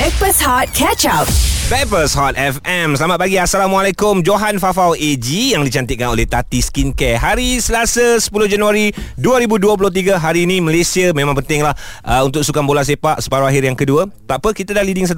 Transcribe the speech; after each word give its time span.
Backpass 0.00 0.40
Hot 0.40 0.72
Catch 0.72 1.04
Up. 1.04 1.28
Peppers 1.68 2.16
Hot 2.16 2.32
FM 2.32 2.96
Selamat 2.96 3.20
pagi. 3.20 3.36
Assalamualaikum. 3.36 4.24
Johan 4.24 4.56
Fafau 4.56 4.96
AG 4.96 5.28
Yang 5.28 5.68
dicantikkan 5.68 6.08
oleh 6.08 6.24
Tati 6.24 6.64
Skincare. 6.64 7.20
Hari 7.20 7.60
Selasa 7.60 8.16
10 8.16 8.32
Januari 8.48 8.96
2023 9.20 10.16
Hari 10.16 10.48
ini 10.48 10.64
Malaysia 10.64 11.12
Memang 11.12 11.36
penting 11.36 11.60
lah 11.60 11.76
uh, 12.00 12.24
Untuk 12.24 12.40
sukan 12.48 12.64
bola 12.64 12.80
sepak. 12.80 13.20
Separuh 13.20 13.44
akhir 13.44 13.60
yang 13.60 13.76
kedua. 13.76 14.08
Tak 14.24 14.40
apa 14.40 14.56
Kita 14.56 14.72
dah 14.72 14.80
leading 14.80 15.04
1-0 15.04 15.12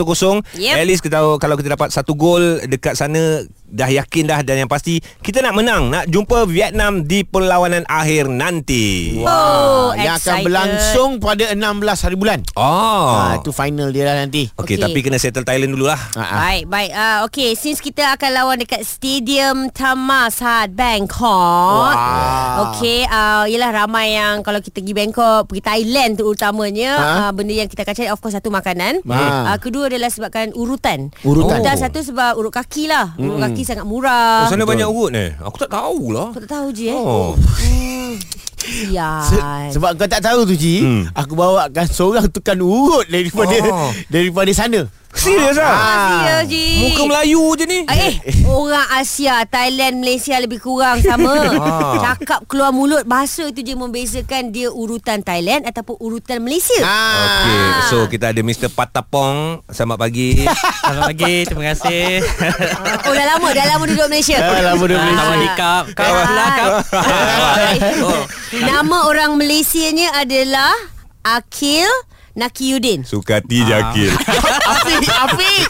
Yep. 0.58 0.74
At 0.74 0.86
least 0.90 1.06
kita, 1.06 1.22
Kalau 1.38 1.54
kita 1.54 1.78
dapat 1.78 1.94
satu 1.94 2.18
gol 2.18 2.58
Dekat 2.66 2.98
sana 2.98 3.46
Dah 3.72 3.88
yakin 3.88 4.24
dah 4.24 4.40
Dan 4.40 4.60
yang 4.60 4.68
pasti 4.68 5.00
Kita 5.00 5.40
nak 5.40 5.56
menang 5.56 5.88
Nak 5.88 6.04
jumpa 6.06 6.44
Vietnam 6.44 7.02
Di 7.02 7.24
perlawanan 7.24 7.82
akhir 7.84 8.28
nanti 8.28 9.16
Oh, 9.18 9.90
yang 9.94 10.14
akan 10.14 10.20
excited. 10.20 10.44
berlangsung 10.44 11.10
pada 11.16 11.44
16 11.48 11.62
hari 12.00 12.16
bulan. 12.16 12.38
Oh 12.54 13.14
Ha, 13.14 13.38
itu 13.38 13.50
final 13.50 13.88
dia 13.88 14.04
lah 14.04 14.16
nanti. 14.18 14.48
Okey, 14.52 14.74
Okey. 14.74 14.76
tapi 14.78 14.98
kena 15.00 15.16
settle 15.16 15.42
Thailand 15.42 15.72
dululah. 15.72 15.96
Ha, 15.96 16.20
ha. 16.20 16.36
Baik, 16.42 16.64
baik. 16.66 16.90
Uh, 16.90 17.18
okay, 17.24 17.50
since 17.54 17.78
kita 17.78 18.02
akan 18.10 18.30
lawan 18.32 18.56
dekat 18.58 18.82
Stadium 18.82 19.70
Thammasat, 19.70 20.72
Bangkok. 20.72 21.94
Wah. 21.94 22.72
Okay, 22.72 23.04
uh, 23.04 23.44
yelah 23.44 23.70
ramai 23.70 24.12
yang 24.12 24.40
kalau 24.40 24.58
kita 24.58 24.74
pergi 24.74 24.92
Bangkok, 24.92 25.46
pergi 25.46 25.62
Thailand 25.62 26.12
terutamanya, 26.16 26.90
Ha? 26.92 27.08
uh, 27.20 27.30
benda 27.32 27.54
yang 27.54 27.66
kita 27.66 27.82
akan 27.82 27.94
cari 27.94 28.08
of 28.08 28.18
course 28.18 28.34
satu 28.34 28.48
makanan. 28.48 29.00
Ha. 29.04 29.54
Uh, 29.54 29.58
kedua 29.58 29.86
adalah 29.86 30.08
sebabkan 30.08 30.50
urutan. 30.52 31.12
Urutan. 31.22 31.60
Dan 31.60 31.76
satu 31.76 32.02
sebab 32.02 32.34
urut 32.34 32.52
kaki 32.52 32.90
lah. 32.90 33.14
Urut 33.16 33.38
kaki 33.40 33.61
sangat 33.62 33.82
Oh, 33.82 33.90
murah. 33.90 34.46
sana 34.46 34.62
banyak 34.62 34.84
urut 34.84 35.10
ni. 35.10 35.26
Aku 35.38 35.56
tak 35.56 35.70
tahulah. 35.70 36.30
Kau 36.30 36.40
tak 36.40 36.52
tahu 36.52 36.68
je 36.70 36.86
eh. 36.86 36.94
Oh. 36.94 37.34
Ya. 38.88 39.26
Se- 39.26 39.42
sebab 39.74 39.96
kau 39.96 40.06
tak 40.06 40.22
tahu 40.22 40.46
tu 40.46 40.54
Ji 40.54 40.78
Hmm. 40.80 41.02
Aku 41.12 41.34
bawakan 41.34 41.82
seorang 41.84 42.30
tukang 42.30 42.58
urut 42.58 43.02
Daripada 43.04 43.58
Oh. 43.64 43.90
Daripada 44.06 44.50
sana 44.52 44.86
Serius 45.12 45.56
ah? 45.56 45.76
Asia 46.24 46.36
je. 46.42 46.64
Muka 46.82 47.02
Melayu 47.04 47.44
je 47.54 47.64
ni. 47.64 47.80
Eh, 47.84 48.14
orang 48.44 48.88
Asia, 48.90 49.44
Thailand, 49.44 50.00
Malaysia 50.00 50.34
lebih 50.36 50.58
kurang 50.58 50.98
sama. 51.00 51.30
Ah. 51.62 52.16
Cakap 52.16 52.44
keluar 52.46 52.70
mulut 52.70 53.04
bahasa 53.04 53.46
itu 53.46 53.62
je 53.62 53.74
membezakan 53.74 54.50
dia 54.50 54.68
urutan 54.68 55.20
Thailand 55.20 55.62
ataupun 55.62 55.94
urutan 55.98 56.40
Malaysia. 56.40 56.74
Ah. 56.80 57.44
Okey, 57.44 57.60
so 57.86 57.96
kita 58.06 58.30
ada 58.30 58.40
Mr. 58.40 58.66
Patapong. 58.68 59.60
Selamat 59.68 60.00
pagi. 60.00 60.42
Selamat 60.82 61.06
pagi, 61.08 61.34
terima 61.44 61.64
kasih. 61.70 62.04
Oh, 63.04 63.12
dah 63.12 63.26
lama, 63.28 63.48
dah 63.50 63.66
lama 63.66 63.84
duduk 63.84 64.06
Malaysia. 64.06 64.38
Ah, 64.38 64.60
lama 64.64 64.80
duduk 64.80 64.96
Malaysia. 64.96 65.18
Selamat 65.18 65.38
dikap. 65.40 65.84
Kap 65.92 66.06
Ah. 66.06 66.26
lah 66.30 66.48
kap. 66.50 66.70
Oh. 68.00 68.22
Nama 68.54 68.96
orang 69.04 69.30
Malaysianya 69.36 70.08
adalah 70.16 70.72
Akil 71.22 71.88
Nakiuddin. 72.34 73.02
Sukati 73.02 73.62
Jakil. 73.62 74.12
Afiq 74.72 75.04
Afiq 75.06 75.68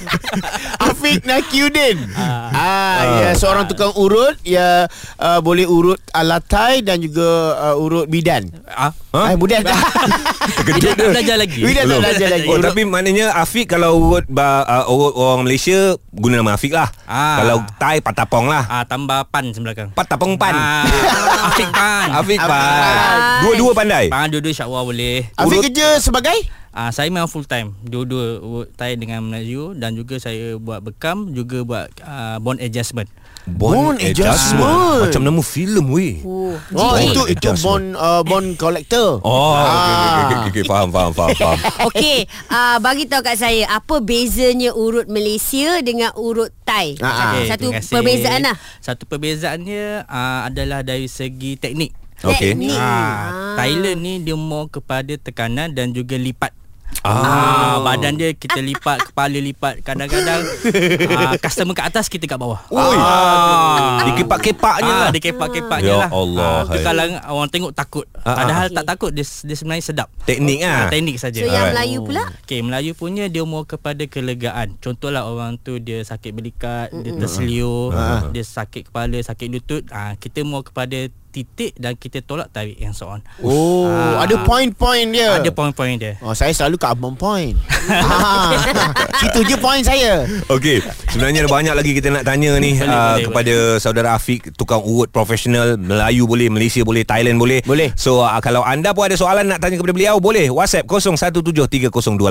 Afiq 0.79 1.19
Nakiuddin 1.25 1.97
ah, 2.15 3.01
ya 3.21 3.31
seorang 3.35 3.65
tukang 3.65 3.93
urut 3.95 4.37
ya 4.43 4.87
uh, 5.17 5.41
boleh 5.41 5.65
urut 5.65 5.99
alatai 6.11 6.81
dan 6.81 6.99
juga 6.99 7.25
uh, 7.57 7.77
urut 7.77 8.07
bidan 8.07 8.49
Ah, 8.69 8.93
ha? 9.13 9.35
budan 9.35 9.65
Terkejut 10.57 10.93
Tidak 10.93 10.97
tak 10.97 11.09
belajar 11.13 11.37
lagi. 11.37 11.61
bidan 11.61 11.85
tak 11.85 11.99
belajar 12.01 12.29
lagi 12.31 12.49
Oh, 12.49 12.59
tapi 12.59 12.83
maknanya 12.85 13.27
Afiq 13.35 13.67
kalau 13.67 13.97
urut, 13.99 14.25
uh, 14.29 14.85
urut 14.87 15.13
orang 15.15 15.43
Malaysia 15.43 15.79
guna 16.11 16.39
nama 16.39 16.55
Afiq 16.55 16.73
lah. 16.73 16.89
Ah. 17.05 17.37
Kalau 17.41 17.57
Thai 17.77 18.01
Patapong 18.01 18.47
lah. 18.47 18.65
Ah, 18.67 18.85
tambah 18.85 19.25
pan 19.27 19.49
sebelakang. 19.51 19.93
Patapong 19.93 20.37
Pan. 20.37 20.53
Ah, 20.53 20.85
Afiq 21.49 21.69
pan. 21.69 22.09
Afiq. 22.15 22.39
Pan. 22.39 22.97
Dua-dua 23.43 23.73
pandai. 23.73 24.07
Pan 24.09 24.29
dua-dua 24.29 24.51
insyaAllah 24.51 24.83
boleh. 24.83 25.17
Afiq 25.33 25.49
urut- 25.51 25.65
kerja 25.65 25.99
sebagai 25.99 26.37
Ah, 26.71 26.89
saya 26.89 27.07
memang 27.07 27.29
full 27.29 27.45
time. 27.45 27.77
Dua-dua 27.83 28.41
Thai 28.73 28.97
dengan 28.97 29.21
Melayu 29.23 29.73
dan 29.73 29.93
juga 29.93 30.17
saya 30.17 30.57
buat 30.57 30.81
bekam 30.81 31.29
juga 31.31 31.61
buat 31.61 31.93
ah, 32.01 32.37
bond 32.37 32.59
adjustment. 32.59 33.13
Bond 33.45 33.99
adjustment. 33.99 35.05
Macam 35.05 35.21
nama 35.21 35.43
filem 35.43 35.85
weh. 35.87 36.23
Oh, 36.23 36.55
Oh 36.73 36.95
Bond 36.95 37.03
itu 37.05 37.21
itu 37.29 37.45
adjustment. 37.45 37.93
bond 37.93 38.01
uh, 38.01 38.23
bond 38.23 38.49
collector. 38.55 39.21
Oh, 39.21 39.53
okey, 39.53 39.61
okey, 39.61 39.93
Ah. 39.93 40.01
okey, 40.01 40.23
okey, 40.33 40.49
okey, 40.49 40.65
faham, 40.65 40.89
faham, 40.89 41.13
faham, 41.13 41.35
faham. 41.35 41.59
Okey, 41.91 42.19
uh, 42.49 42.77
bagi 42.79 43.05
tahu 43.05 43.21
kat 43.21 43.37
saya 43.37 43.67
apa 43.69 43.99
bezanya 43.99 44.71
urut 44.73 45.05
Malaysia 45.07 45.77
dengan 45.81 46.15
urut 46.15 46.55
Thai. 46.63 46.97
Ah, 46.99 47.05
ah. 47.05 47.15
Okey, 47.35 47.45
Satu 47.45 47.61
terima 47.61 47.77
kasih. 47.77 47.93
perbezaan 47.93 48.41
lah. 48.43 48.57
Satu 48.79 49.03
perbezaannya 49.05 49.85
ah, 50.07 50.47
adalah 50.47 50.81
dari 50.81 51.05
segi 51.05 51.55
teknik. 51.55 51.93
Okey. 52.25 52.55
Teknik. 52.55 52.75
Ah, 52.75 53.55
Thailand 53.55 53.99
ni 53.99 54.13
dia 54.19 54.35
more 54.35 54.67
kepada 54.67 55.13
tekanan 55.15 55.71
dan 55.71 55.91
juga 55.91 56.15
lipat. 56.15 56.55
Ah. 57.03 57.09
Ah, 57.09 57.77
badan 57.81 58.15
dia 58.15 58.31
kita 58.31 58.61
lipat, 58.61 59.01
kepala 59.11 59.35
lipat. 59.35 59.81
Kadang-kadang 59.81 60.45
ah, 61.11 61.35
customer 61.37 61.73
kat 61.73 61.89
atas 61.89 62.07
kita 62.07 62.25
kat 62.25 62.37
bawah. 62.37 62.61
Ui. 62.69 62.95
Ah. 62.95 64.05
Dikepak-kepaknya 64.05 64.87
Ah, 64.87 65.01
lah. 65.01 65.11
dia 65.11 65.23
kepak-kepaknya 65.25 65.89
Ya 65.89 65.97
lah. 65.99 66.11
Allah, 66.13 66.53
Ah, 66.61 66.69
tu 66.69 66.79
kalau 66.79 67.03
orang 67.33 67.51
tengok 67.51 67.73
takut. 67.73 68.07
Ah, 68.15 68.23
ah. 68.23 68.37
Padahal 68.37 68.67
Okey. 68.69 68.77
tak 68.77 68.85
takut 68.87 69.11
dia, 69.11 69.25
dia 69.25 69.57
sebenarnya 69.57 69.85
sedap. 69.85 70.09
Teknik 70.23 70.61
ah. 70.63 70.77
Ah, 70.77 70.87
teknik 70.89 71.17
saja. 71.17 71.39
So 71.39 71.49
yang 71.49 71.55
Alright. 71.57 71.75
Melayu 71.75 71.99
pula? 72.03 72.23
Okey, 72.39 72.61
Melayu 72.61 72.93
punya 72.93 73.25
dia 73.27 73.43
mau 73.43 73.63
kepada 73.65 74.03
kelegaan. 74.05 74.77
Contohlah 74.79 75.23
orang 75.25 75.57
tu 75.57 75.79
dia 75.79 76.03
sakit 76.03 76.31
belikat, 76.31 76.93
dia 76.95 77.13
terseliur, 77.17 77.91
Ah. 77.91 78.29
dia 78.31 78.45
sakit 78.45 78.93
kepala, 78.93 79.17
sakit 79.19 79.49
lutut, 79.49 79.83
ah 79.89 80.15
kita 80.15 80.45
mau 80.45 80.61
kepada 80.61 81.09
titik 81.33 81.73
dan 81.81 81.97
kita 81.97 82.21
tolak 82.21 82.53
tarik 82.53 82.77
yang 82.77 82.93
so 82.93 83.09
on. 83.09 83.25
Oh, 83.41 83.89
Ah. 83.89 84.29
ada 84.29 84.37
point-point 84.45 85.09
dia. 85.09 85.41
Ada 85.41 85.49
poin-poin 85.49 85.97
dia. 85.97 86.21
Oh, 86.21 86.37
saya 86.37 86.53
selalu 86.53 86.77
kat 86.77 86.93
abang 86.93 87.17
point. 87.17 87.57
ha, 87.89 88.53
situ 89.19 89.49
je 89.49 89.57
point 89.57 89.81
saya. 89.81 90.29
Okey, 90.47 90.85
sebenarnya 91.09 91.43
ada 91.43 91.51
banyak 91.51 91.75
lagi 91.75 91.97
kita 91.97 92.13
nak 92.13 92.23
tanya 92.23 92.55
ni 92.61 92.77
Boleh, 92.77 92.85
uh, 92.85 92.93
boleh, 92.93 93.25
kepada 93.27 93.55
saudara 93.81 94.09
Afiq 94.13 94.53
tukang 94.55 94.85
urut 94.85 95.09
profesional 95.09 95.75
Melayu 95.75 96.29
boleh, 96.29 96.53
Malaysia 96.53 96.85
boleh, 96.85 97.03
Thailand 97.03 97.41
boleh. 97.41 97.65
Boleh. 97.65 97.91
So 97.97 98.21
uh, 98.21 98.39
kalau 98.39 98.61
anda 98.63 98.93
pun 98.93 99.09
ada 99.09 99.17
soalan 99.17 99.49
nak 99.49 99.59
tanya 99.59 99.81
kepada 99.81 99.97
beliau 99.97 100.21
boleh 100.21 100.53
WhatsApp 100.53 100.85
0173028822 100.85 102.29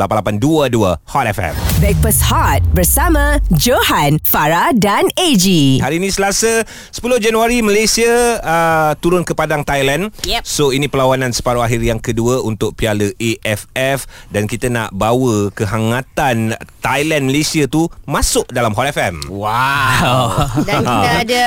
Hot 1.09 1.25
FM. 1.27 1.53
Backpass 1.81 2.19
Hot 2.29 2.61
bersama 2.71 3.41
Johan, 3.51 4.21
Farah 4.23 4.69
dan 4.77 5.09
AG. 5.17 5.45
Hari 5.81 5.97
ini 5.97 6.13
Selasa 6.13 6.63
10 6.91 7.01
Januari 7.19 7.59
Malaysia 7.59 8.37
uh, 8.39 8.90
turun 8.93 9.21
ke 9.21 9.31
padang 9.31 9.61
Thailand. 9.61 10.11
Yep. 10.21 10.43
So 10.43 10.69
ini 10.69 10.85
perlawanan 10.85 11.31
separuh 11.31 11.59
akhir 11.59 11.79
yang 11.79 11.97
kedua 11.97 12.39
untuk 12.39 12.73
Piala 12.73 13.11
AFF 13.13 14.05
dan 14.27 14.45
kita 14.45 14.67
nak 14.67 14.91
bawa 14.91 15.49
kehangatan 15.51 16.53
Thailand 16.79 17.25
Malaysia 17.25 17.65
tu 17.65 17.87
masuk 18.03 18.49
dalam 18.49 18.71
Hot 18.71 18.87
FM. 18.87 19.27
Wow. 19.27 20.27
Dan 20.67 20.81
kita 20.81 21.09
ada 21.23 21.45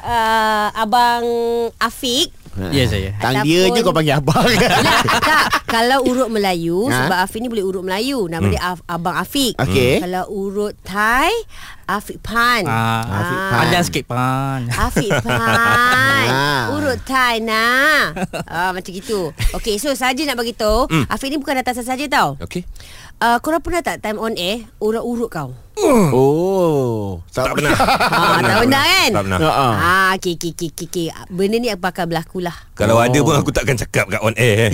uh, 0.00 0.66
Abang 0.74 1.24
Afiq 1.78 2.30
Ya 2.58 2.90
saya. 2.90 3.14
Tang 3.22 3.46
dia 3.46 3.70
je 3.70 3.80
kau 3.80 3.94
panggil 3.94 4.18
abang. 4.18 4.42
Tak 5.30 5.62
Kalau 5.62 6.02
urut 6.02 6.26
Melayu 6.26 6.90
Ha? 6.90 7.06
Sebab 7.06 7.18
Afiq 7.22 7.38
ni 7.38 7.46
boleh 7.46 7.62
urut 7.62 7.86
Melayu 7.86 8.26
Nama 8.26 8.42
dia 8.44 8.58
Af- 8.58 8.82
Abang 8.82 9.14
Afiq 9.14 9.54
Okey. 9.54 10.02
Kalau 10.02 10.26
urut 10.26 10.74
Thai 10.82 11.30
Afiq 11.88 12.20
Pan 12.20 12.68
Ah, 12.68 13.00
Afiq 13.00 13.38
Pan. 13.40 13.56
Panjang 13.58 13.82
sikit 13.82 14.04
pan. 14.06 14.60
Afiq 14.68 15.08
Pan 15.24 16.28
Ah. 16.28 16.68
Urut 16.70 17.00
Thai 17.02 17.40
nah 17.40 18.12
ah, 18.44 18.70
Macam 18.70 18.92
gitu 18.92 19.32
Okay 19.56 19.80
so 19.80 19.88
saja 19.92 20.20
nak 20.22 20.36
bagi 20.36 20.52
tahu 20.52 20.84
Hmm. 20.86 21.08
Afiq 21.08 21.28
ni 21.28 21.36
bukan 21.36 21.56
datang 21.56 21.72
saja 21.74 22.04
tau 22.04 22.36
Okey. 22.38 22.60
uh, 23.18 23.40
Korang 23.40 23.58
pernah 23.58 23.80
tak 23.80 23.98
time 23.98 24.20
on 24.20 24.36
air 24.36 24.68
Urut-urut 24.76 25.28
kau 25.28 25.56
oh. 25.78 27.22
Tak 27.30 27.54
pernah. 27.54 27.70
Ah, 27.70 28.42
tak 28.42 28.56
pernah 28.60 28.82
kan 28.82 29.10
Tak 29.10 29.22
pernah. 29.22 29.38
Ha. 29.38 29.48
ah. 29.48 29.74
Ah, 29.78 30.10
okay, 30.12 30.34
okay, 30.34 30.50
okay, 30.50 30.68
okay, 30.68 30.86
okay. 30.86 31.06
Benda 31.30 31.56
ni 31.56 31.70
bakal 31.72 32.04
berlaku 32.04 32.42
lah. 32.42 32.52
Kalau 32.74 32.98
Oh. 32.98 33.00
ada 33.00 33.14
pun 33.16 33.30
aku 33.32 33.48
takkan 33.48 33.74
cakap 33.76 34.06
kat 34.08 34.18
on 34.18 34.34
air. 34.34 34.68
eh. 34.68 34.70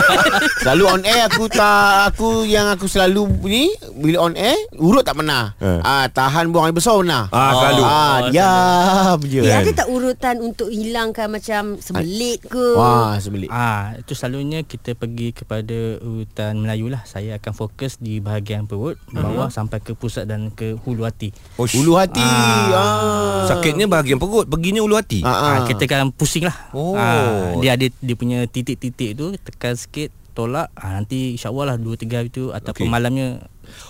Selalu 0.60 0.84
on 0.86 1.02
air 1.02 1.24
aku 1.26 1.48
tak 1.48 1.80
aku 2.06 2.44
yang 2.44 2.68
aku 2.68 2.84
selalu 2.84 3.24
ni 3.42 3.72
bila 3.96 4.20
on 4.22 4.34
air 4.34 4.52
urut 4.74 5.00
tak 5.00 5.16
pernah. 5.16 5.56
Eh. 5.56 5.80
Ah 5.80 6.04
tahan 6.06 6.43
buang 6.50 6.66
air 6.68 6.76
besar 6.76 6.98
pernah. 6.98 7.30
Ah, 7.30 7.52
selalu. 7.54 7.82
Ah 7.84 8.18
diam 8.28 9.18
je. 9.24 9.40
Eh, 9.44 9.54
ada 9.54 9.70
tak 9.72 9.88
urutan 9.88 10.36
untuk 10.42 10.68
hilangkan 10.68 11.28
macam 11.30 11.78
sembelit 11.78 12.42
ke? 12.44 12.66
Wah 12.76 13.16
sebelik. 13.20 13.48
Ah, 13.48 13.94
itu 13.96 14.12
selalunya 14.16 14.66
kita 14.66 14.98
pergi 14.98 15.30
kepada 15.36 16.00
urutan 16.02 16.58
Melayu 16.58 16.90
lah. 16.90 17.06
Saya 17.06 17.38
akan 17.38 17.52
fokus 17.54 18.00
di 18.02 18.18
bahagian 18.18 18.66
perut, 18.66 18.98
bawah 19.12 19.48
sampai 19.48 19.78
ke 19.78 19.94
pusat 19.94 20.26
dan 20.26 20.50
ke 20.50 20.74
hulu 20.82 21.06
hati. 21.06 21.30
Oh, 21.60 21.68
Ulu 21.68 22.00
hati. 22.00 22.24
Ah. 22.24 22.72
ah. 22.74 23.42
Sakitnya 23.46 23.86
bahagian 23.86 24.18
perut, 24.18 24.48
perginya 24.48 24.80
ulu 24.80 24.96
hati. 24.96 25.20
Ah, 25.22 25.30
ah. 25.30 25.42
Ah, 25.44 25.58
kita 25.68 25.86
akan 25.86 26.10
pusing 26.10 26.48
lah. 26.48 26.56
Oh. 26.72 26.96
Ah, 26.96 27.54
dia 27.60 27.76
ada 27.76 27.86
dia 27.86 28.14
punya 28.16 28.48
titik-titik 28.48 29.14
tu 29.14 29.36
tekan 29.38 29.76
sikit 29.76 30.23
tolak 30.34 30.68
ah, 30.74 30.90
nanti 30.92 31.32
insyaallah 31.32 31.64
lah 31.64 31.76
2 31.76 31.94
3 31.96 32.10
hari 32.12 32.28
tu 32.28 32.50
ataupun 32.50 32.84
Okey. 32.84 32.90
malamnya 32.90 33.26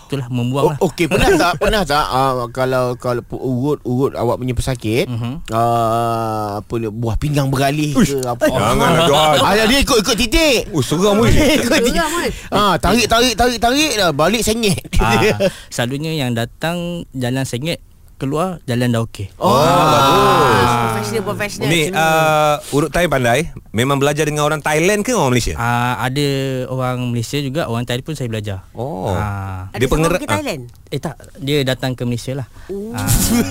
itulah 0.06 0.28
membuang 0.28 0.64
Oh, 0.64 0.70
lah. 0.70 0.78
Okey 0.78 1.06
pernah 1.06 1.28
tak 1.40 1.52
pernah 1.56 1.82
tak 1.82 2.06
uh, 2.06 2.46
kalau 2.48 2.94
kalau 2.94 3.20
pu- 3.20 3.40
urut 3.40 3.80
urut 3.82 4.12
awak 4.12 4.36
punya 4.36 4.52
pesakit 4.52 5.04
Mhm. 5.06 5.48
uh, 5.48 6.60
apa 6.60 6.74
buah 6.86 7.16
pinggang 7.16 7.48
beralih 7.48 7.90
ke 7.90 8.20
apa 8.22 8.44
Janganlah 8.44 9.02
Johan 9.04 9.36
Ah, 9.40 9.64
dia 9.64 9.78
ikut 9.78 9.98
ikut 9.98 10.16
titik. 10.16 10.70
Oh 10.70 10.80
seram 10.80 11.18
weh 11.18 11.32
ikut 11.58 11.80
titik. 11.80 11.96
Geram? 11.96 12.30
Ah, 12.50 12.74
tarik 12.76 13.06
tarik 13.06 13.34
tarik 13.34 13.58
tarik 13.58 13.92
dah 13.94 14.10
balik 14.10 14.40
sengit. 14.40 14.78
ah, 14.96 15.18
selalunya 15.72 16.14
yang 16.14 16.30
datang 16.32 17.08
jalan 17.10 17.42
sengit 17.42 17.80
keluar 18.16 18.58
jalan 18.62 18.88
dah 18.88 19.02
okey. 19.02 19.30
Oh, 19.36 19.52
Ah, 19.54 20.94
Professional 20.94 21.22
Professional 21.24 21.66
Ni 21.66 21.82
uh, 21.88 22.56
urut 22.70 22.88
Thai 22.88 23.04
pandai 23.04 23.52
Memang 23.70 23.96
belajar 23.96 24.24
dengan 24.24 24.42
orang 24.42 24.58
Thailand 24.58 25.00
ke 25.00 25.12
orang 25.12 25.30
Malaysia? 25.30 25.52
Ah, 25.54 26.00
ada 26.00 26.26
orang 26.66 26.96
Malaysia 27.06 27.36
juga, 27.38 27.66
orang 27.66 27.82
Thailand 27.82 28.02
pun 28.02 28.14
saya 28.14 28.26
belajar. 28.26 28.58
Oh. 28.72 29.10
Ah, 29.10 29.68
Ada 29.70 29.78
Dia 29.78 29.88
pengerat- 29.88 30.18
ke 30.18 30.26
Thailand 30.26 30.62
eh 30.86 31.00
tak, 31.00 31.18
dia 31.36 31.58
datang 31.64 31.90
ke 31.90 32.02
Malaysia 32.02 32.32
lah. 32.34 32.46
Ah, 32.94 33.02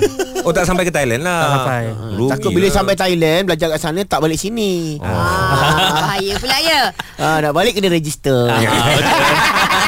Oh 0.46 0.52
tak 0.52 0.64
sampai 0.64 0.84
ke 0.84 0.92
Thailand 0.92 1.22
lah 1.22 1.40
Tak 1.40 1.52
sampai. 1.54 1.84
Rugi 2.14 2.32
Takut 2.32 2.50
bila 2.52 2.64
lah. 2.64 2.74
sampai 2.74 2.96
Thailand 2.96 3.42
belajar 3.46 3.68
kat 3.70 3.80
sana 3.80 4.02
tak 4.02 4.20
balik 4.20 4.36
sini. 4.38 4.96
Oh. 4.98 5.06
ah, 5.06 6.08
Bahaya 6.08 6.34
pula 6.36 6.58
ya 6.58 6.82
Ah, 7.16 7.38
nak 7.40 7.52
balik 7.52 7.76
kena 7.76 7.88
register. 7.90 8.48
Boleh 8.48 8.64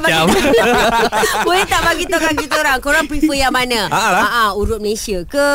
tak 0.00 0.24
bagi 0.24 0.42
macam. 0.42 0.66
Boleh 1.46 1.64
tak 1.64 1.80
bagi 1.84 2.04
tahu 2.06 2.20
kat 2.20 2.34
kita 2.38 2.54
orang? 2.58 2.76
Korang 2.78 3.04
prefer 3.06 3.36
yang 3.38 3.52
mana? 3.52 3.88
Ah, 3.88 4.08
lah. 4.10 4.24
Ah, 4.28 4.50
Urut 4.52 4.78
Malaysia 4.78 5.22
ke? 5.24 5.48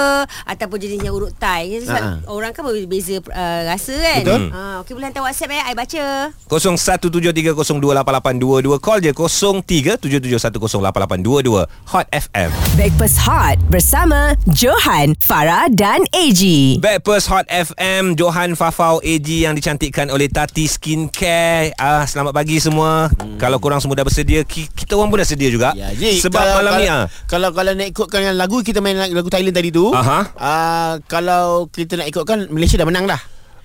Ataupun 0.45 0.78
jenis 0.78 1.01
yang 1.01 1.13
urut 1.13 1.34
Thai? 1.36 1.81
Ah, 1.86 2.18
Orang 2.25 2.51
kan 2.51 2.63
berbeza 2.63 3.19
uh, 3.19 3.62
rasa 3.68 3.94
kan? 3.94 4.22
Betul. 4.24 4.42
ah, 4.50 4.75
Okay 4.81 4.94
boleh 4.94 5.07
hantar 5.07 5.22
whatsapp 5.22 5.50
eh 5.50 5.62
I 5.62 5.74
baca. 5.74 6.31
0173028822 6.50 8.80
Call 8.80 9.00
je 9.01 9.12
0377108822 9.13 11.66
Hot 11.92 12.07
FM 12.10 12.50
Breakfast 12.74 13.18
Hot 13.25 13.57
bersama 13.69 14.34
Johan, 14.50 15.13
Farah 15.19 15.68
dan 15.69 16.01
AG. 16.12 16.42
Backpast 16.80 17.28
Hot 17.30 17.46
FM 17.46 18.16
Johan 18.16 18.56
Fafau 18.57 18.98
AG 19.04 19.28
yang 19.28 19.54
dicantikkan 19.54 20.10
oleh 20.10 20.25
Tati 20.25 20.66
Skincare. 20.66 21.75
Ah, 21.78 22.07
Selamat 22.07 22.34
pagi 22.34 22.57
semua. 22.57 23.12
Hmm. 23.13 23.38
Kalau 23.38 23.60
korang 23.60 23.78
semua 23.78 23.94
dah 23.94 24.06
bersedia 24.06 24.33
ki- 24.42 24.74
Kita 24.74 24.98
orang 24.98 25.14
pun 25.14 25.22
dah 25.22 25.30
sedia 25.30 25.54
juga 25.54 25.78
Ya, 25.78 25.94
Ji, 25.94 26.18
Sebab 26.18 26.34
kalau, 26.34 26.54
malam 26.58 26.72
kalau, 26.72 26.82
ni 26.82 26.88
ah, 26.90 27.06
Kalau 27.30 27.50
kalau 27.54 27.72
nak 27.78 27.88
ikutkan 27.88 28.20
yang 28.24 28.36
lagu 28.36 28.66
kita 28.66 28.82
main 28.82 28.98
lagu 28.98 29.30
Thailand 29.30 29.54
tadi 29.54 29.70
tu. 29.70 29.94
Aha. 29.94 30.20
Uh, 30.34 30.94
kalau 31.06 31.70
kita 31.70 32.02
nak 32.02 32.10
ikutkan 32.10 32.50
Malaysia 32.50 32.76
dah 32.76 32.90
menang 32.90 33.06
dah. 33.06 33.22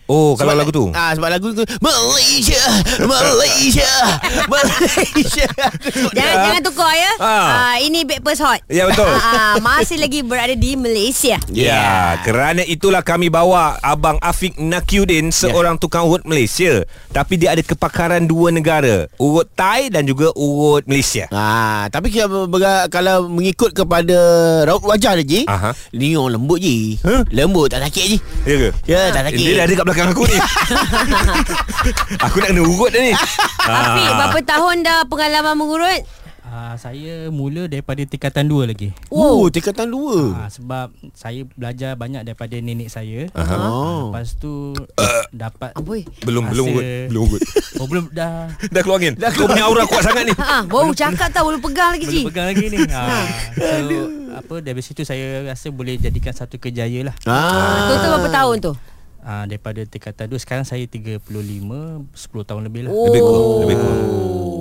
Oh 0.08 0.32
kalau 0.34 0.50
Sebab- 0.50 0.58
lagu 0.58 0.70
tu 0.70 0.84
Ah 0.90 1.12
sebab 1.12 1.28
lagu 1.28 1.48
tu 1.52 1.62
Malaysia 1.78 2.64
Malaysia 2.98 3.92
Malaysia. 4.48 5.46
Jangan 6.10 6.34
jangan 6.42 6.62
tukar 6.62 6.92
ya 6.92 7.12
Ah. 7.18 7.28
ah. 7.28 7.76
Ini 7.78 8.04
Backpast 8.04 8.40
Hot 8.40 8.60
Ya, 8.66 8.84
betul. 8.84 9.04
ah, 9.04 9.20
ah, 9.20 9.54
Masih 9.60 9.96
lagi 9.96 10.20
berada 10.20 10.50
di 10.50 10.74
Malaysia 10.74 11.36
Ya, 11.48 12.16
kerana 12.20 12.62
itulah 12.62 13.00
kami 13.00 13.28
bawa 13.28 13.76
Abang 13.78 14.16
Afiq 14.18 14.56
Nakyudin 14.56 15.28
Seorang 15.28 15.76
tukang 15.76 16.04
urut 16.04 16.24
Malaysia 16.24 16.82
Tapi 17.08 17.36
dia 17.36 17.52
ada 17.52 17.60
kepakaran 17.60 18.24
dua 18.24 18.48
negara 18.48 19.06
Urut 19.16 19.46
Thai 19.50 19.88
dan 19.88 20.04
juga 20.04 20.32
urut 20.32 20.84
Malaysia 20.84 21.28
Ah, 21.30 21.84
tapi 21.88 22.08
kalau, 22.08 22.46
berga- 22.46 22.88
kalau 22.88 23.28
mengikut 23.28 23.72
kepada 23.72 24.16
raut 24.64 24.80
wajah 24.82 25.14
dia 25.16 25.26
Ji, 25.28 25.40
Aha. 25.44 25.76
ni 25.92 26.14
orang 26.14 26.38
lembut 26.38 26.56
Ji. 26.56 26.96
Huh? 26.98 27.20
Lembut 27.28 27.68
tak 27.68 27.82
sakit 27.82 28.04
Ji. 28.06 28.16
Ya 28.42 28.54
ke? 28.56 28.68
Ya, 28.84 29.00
tak 29.10 29.22
sakit. 29.26 29.36
Dia 29.36 29.52
dah 29.54 29.64
ada 29.64 29.74
kat 29.74 29.84
belakang 29.84 29.97
aku 30.06 30.22
ni 30.30 30.38
Aku 32.26 32.36
nak 32.38 32.48
kena 32.54 32.62
urut 32.62 32.90
dah 32.94 33.02
ni 33.02 33.12
Afiq 33.66 34.10
berapa 34.14 34.38
tahun 34.46 34.76
dah 34.86 34.98
pengalaman 35.10 35.54
mengurut 35.58 36.02
ah, 36.48 36.74
saya 36.80 37.28
mula 37.28 37.68
daripada 37.68 38.00
tingkatan 38.08 38.48
2 38.48 38.70
lagi. 38.72 38.88
Oh, 39.12 39.52
tingkatan 39.52 39.92
dua. 39.92 40.32
Ah, 40.32 40.48
sebab 40.48 40.88
saya 41.12 41.44
belajar 41.54 41.92
banyak 41.94 42.24
daripada 42.24 42.56
nenek 42.56 42.88
saya. 42.88 43.28
Aha. 43.36 43.52
Ah, 43.52 44.00
lepas 44.08 44.32
tu 44.40 44.72
dapat 45.44 45.76
Amboi 45.76 46.08
Belum 46.24 46.48
belum 46.48 46.64
urut 46.72 46.84
Belum 47.12 47.22
urut 47.28 47.42
Oh 47.76 47.86
belum 47.86 48.04
dah 48.16 48.48
Dah 48.72 48.80
keluar 48.80 48.96
angin 48.96 49.14
Kau 49.18 49.44
punya 49.44 49.68
aura 49.68 49.84
kuat 49.84 50.02
sangat 50.08 50.24
ni 50.24 50.32
Ha, 50.32 50.64
baru 50.64 50.96
cakap 50.96 51.28
tau 51.36 51.52
Belum 51.52 51.60
pegang 51.60 51.92
lagi 51.92 52.06
Ji 52.08 52.24
belum 52.24 52.32
pegang 52.32 52.48
lagi 52.48 52.64
ni. 52.72 52.78
Ah, 52.88 53.28
so 53.52 54.18
apa 54.38 54.54
dari 54.62 54.82
situ 54.84 55.02
saya 55.02 55.42
rasa 55.50 55.68
boleh 55.74 55.98
jadikan 55.98 56.30
satu 56.30 56.62
kejaya 56.62 57.10
lah. 57.10 57.14
Ah. 57.26 57.90
Total 57.90 58.08
berapa 58.16 58.30
tahun 58.30 58.56
tu? 58.62 58.72
Ah, 59.28 59.44
daripada 59.44 59.84
tingkatan 59.84 60.24
2 60.24 60.40
sekarang 60.40 60.64
saya 60.64 60.88
35 60.88 61.20
10 61.20 62.48
tahun 62.48 62.62
lebih 62.64 62.88
lah. 62.88 62.92
Lebih 62.96 63.20
kurang 63.20 63.44
Lebih 63.60 63.76
kurang 63.76 64.00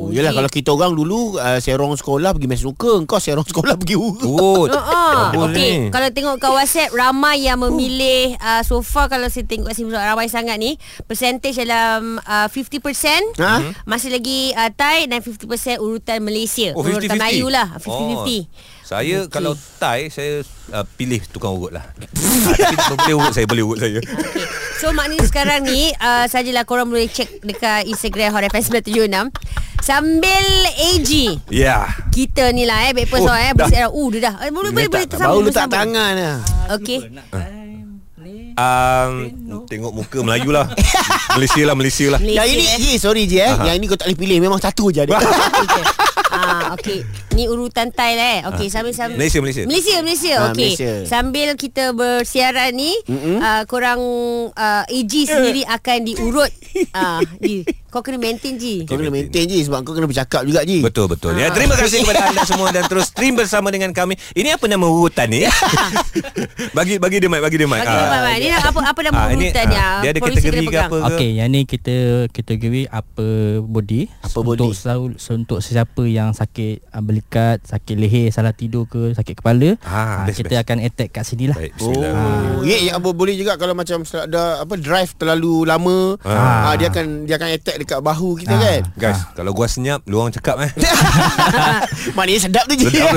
Oh, 0.08 0.16
yelah 0.16 0.32
kalau 0.32 0.48
kita 0.48 0.72
orang 0.72 0.96
dulu 0.96 1.36
uh, 1.36 1.60
serong 1.60 1.92
sekolah 1.92 2.32
pergi 2.32 2.48
main 2.48 2.56
snooker, 2.56 3.04
kau 3.04 3.20
serong 3.20 3.44
sekolah 3.44 3.76
pergi 3.76 4.00
urut. 4.00 4.24
Urut 4.24 4.72
Uh, 4.72 5.36
Bagus 5.36 5.52
Okey, 5.52 5.92
kalau 5.92 6.08
tengok 6.16 6.36
kat 6.40 6.52
WhatsApp 6.52 6.96
ramai 6.96 7.44
yang 7.44 7.60
memilih 7.60 8.40
uh, 8.40 8.64
so 8.64 8.80
far 8.80 9.12
kalau 9.12 9.28
saya 9.28 9.44
tengok 9.44 9.68
kat 9.68 9.76
sini 9.76 9.92
ramai 9.92 10.32
sangat 10.32 10.56
ni, 10.56 10.80
percentage 11.04 11.60
dalam 11.60 12.24
uh, 12.24 12.48
50% 12.48 13.36
Ha? 13.36 13.84
masih 13.84 14.16
lagi 14.16 14.56
uh, 14.56 14.72
Thai 14.72 15.12
dan 15.12 15.20
50% 15.20 15.44
urutan 15.84 16.24
Malaysia. 16.24 16.72
Oh 16.72 16.88
urutan 16.88 17.12
50-50 17.12 17.20
Melayu 17.20 17.48
lah, 17.52 17.68
50-50. 17.76 17.92
oh, 17.92 18.42
Saya 18.88 19.28
Okey. 19.28 19.36
kalau 19.36 19.52
Thai 19.84 20.08
Saya 20.08 20.48
uh, 20.72 20.88
pilih 20.96 21.20
tukang 21.28 21.60
urut 21.60 21.76
lah 21.76 21.84
ha, 22.48 22.50
Tapi 22.56 22.96
boleh 22.96 23.16
urut 23.20 23.34
saya 23.36 23.44
Boleh 23.44 23.64
urut 23.68 23.80
saya 23.84 24.00
Okay. 24.00 24.48
So 24.80 24.96
maknanya 24.96 25.28
sekarang 25.28 25.68
ni 25.68 25.92
uh, 26.00 26.24
Sajalah 26.32 26.64
korang 26.64 26.88
boleh 26.88 27.12
check 27.12 27.44
Dekat 27.44 27.84
Instagram 27.84 28.32
Hot 28.32 28.48
FM 28.48 28.80
976 28.88 29.84
Sambil 29.84 30.46
AG 30.72 31.12
Ya 31.52 31.92
Kita 32.16 32.56
ni 32.56 32.64
lah 32.64 32.88
eh 32.88 32.96
Backpast 32.96 33.28
Oh, 33.28 33.36
eh 33.36 33.52
dah. 33.52 33.68
Bersiaran 33.68 33.92
Uh 33.92 34.08
dah 34.16 34.22
dah 34.24 34.34
eh, 34.48 34.52
Boleh 34.56 34.72
boleh 34.72 34.88
boleh 34.88 35.06
Baru 35.12 35.44
letak 35.44 35.68
tangan 35.68 36.12
lah. 36.16 36.38
Okay 36.80 37.04
um, 38.58 39.12
Tengok 39.70 39.94
muka 39.94 40.20
Melayu 40.26 40.50
lah 40.50 40.66
Malaysia 41.38 41.62
lah 41.64 41.76
Malaysia 41.78 42.06
lah 42.10 42.20
Malaysia, 42.20 42.40
Yang 42.42 42.50
ini 42.56 42.66
eh. 42.66 42.98
Sorry 42.98 43.24
Ji 43.30 43.38
eh. 43.40 43.54
Yang 43.54 43.76
ini 43.78 43.86
kau 43.86 43.98
tak 44.00 44.08
boleh 44.10 44.20
pilih 44.20 44.38
memang 44.42 44.60
satu 44.60 44.90
je 44.90 45.06
ada. 45.06 45.18
Okay. 45.68 46.07
Ah, 46.68 46.76
okay. 46.76 47.00
Ni 47.32 47.46
urutan 47.46 47.88
Thai 47.90 48.14
lah 48.14 48.30
eh. 48.30 48.42
Okay, 48.50 48.68
sambil 48.68 48.92
sambil. 48.92 49.16
Malaysia 49.16 49.40
Malaysia 49.40 49.64
Malaysia, 49.64 49.96
Malaysia. 50.00 50.34
Ah, 50.34 50.46
Okey. 50.50 50.74
Malaysia. 50.74 50.92
Sambil 51.04 51.48
kita 51.56 51.84
bersiaran 51.92 52.72
ni, 52.74 52.92
uh, 53.08 53.64
korang 53.66 54.02
uh, 54.50 54.84
AG 54.86 55.14
sendiri 55.24 55.64
akan 55.64 55.98
diurut. 56.04 56.52
Ah, 56.92 57.18
di. 57.38 57.64
Kau 57.88 58.04
kena 58.04 58.20
maintain 58.20 58.54
Ji. 58.54 58.84
Kau 58.84 58.94
kena 58.94 59.08
maintain 59.08 59.48
je 59.48 59.64
sebab 59.64 59.82
kau 59.82 59.96
kena 59.96 60.06
bercakap 60.06 60.44
juga 60.44 60.62
Ji. 60.62 60.84
Betul 60.84 61.08
betul. 61.08 61.34
Ya, 61.34 61.50
terima 61.50 61.74
kasih 61.74 62.04
kepada 62.04 62.28
anda 62.28 62.44
semua 62.44 62.70
dan 62.70 62.84
terus 62.86 63.08
stream 63.08 63.34
bersama 63.34 63.72
dengan 63.72 63.90
kami. 63.90 64.14
Ini 64.34 64.54
apa 64.54 64.68
nama 64.68 64.84
urutan 64.84 65.26
ni? 65.26 65.48
bagi 66.78 66.98
bagi 66.98 67.18
dia 67.18 67.26
mic, 67.26 67.40
bagi 67.40 67.58
dia 67.58 67.66
mic. 67.66 67.80
Bagi 67.80 67.88
Ah. 67.88 68.06
Mak 68.06 68.20
Mak. 68.22 68.36
Ni 68.38 68.48
apa 68.52 68.80
apa 68.84 69.00
nama 69.02 69.16
Ah, 69.18 69.28
ini, 69.32 69.46
urutan 69.48 69.64
ah, 69.64 69.72
dia? 69.72 69.88
dia 70.04 70.10
ada 70.12 70.20
kategori 70.22 70.66
ke 70.68 70.78
apa? 70.78 70.98
Okey, 71.10 71.30
yang 71.34 71.48
ni 71.48 71.62
kita 71.64 71.96
kategori 72.30 72.84
upper 72.90 73.34
body. 73.64 74.02
Upper 74.22 74.42
untuk 74.44 74.70
body. 74.70 74.78
Selalu, 74.78 75.06
untuk 75.16 75.60
sesiapa 75.60 76.04
yang 76.06 76.30
sakit 76.32 76.67
uh, 76.78 77.00
belikat, 77.00 77.64
sakit 77.64 77.96
leher, 77.96 78.28
salah 78.30 78.52
tidur 78.52 78.84
ke, 78.86 79.12
sakit 79.12 79.36
kepala, 79.36 79.76
Ah, 79.82 80.22
ah, 80.22 80.26
best, 80.26 80.38
kita 80.38 80.54
best. 80.54 80.64
akan 80.64 80.78
attack 80.82 81.10
kat 81.12 81.24
sini 81.24 81.48
lah. 81.48 81.56
Baik, 81.56 81.72
bismillah. 81.74 82.12
Oh, 82.12 82.62
ya 82.62 82.76
yeah, 82.76 82.80
yeah, 82.92 83.00
boleh 83.00 83.34
juga 83.34 83.56
kalau 83.56 83.72
macam 83.72 84.02
ada 84.04 84.42
apa 84.60 84.74
drive 84.76 85.12
terlalu 85.14 85.64
lama, 85.64 86.18
Ah. 86.22 86.70
ah. 86.70 86.76
dia 86.76 86.88
akan 86.88 87.24
dia 87.24 87.36
akan 87.36 87.50
attack 87.52 87.76
dekat 87.78 88.00
bahu 88.00 88.38
kita 88.38 88.54
Ah. 88.54 88.60
kan. 88.60 88.82
Guys, 88.96 89.20
kalau 89.34 89.52
gua 89.52 89.68
senyap, 89.68 90.04
lu 90.04 90.18
orang 90.18 90.32
cakap 90.32 90.60
eh. 90.60 90.72
Maknanya 92.16 92.42
sedap 92.42 92.66
tu 92.66 92.76
je. 92.76 92.88
Sedap. 92.88 93.16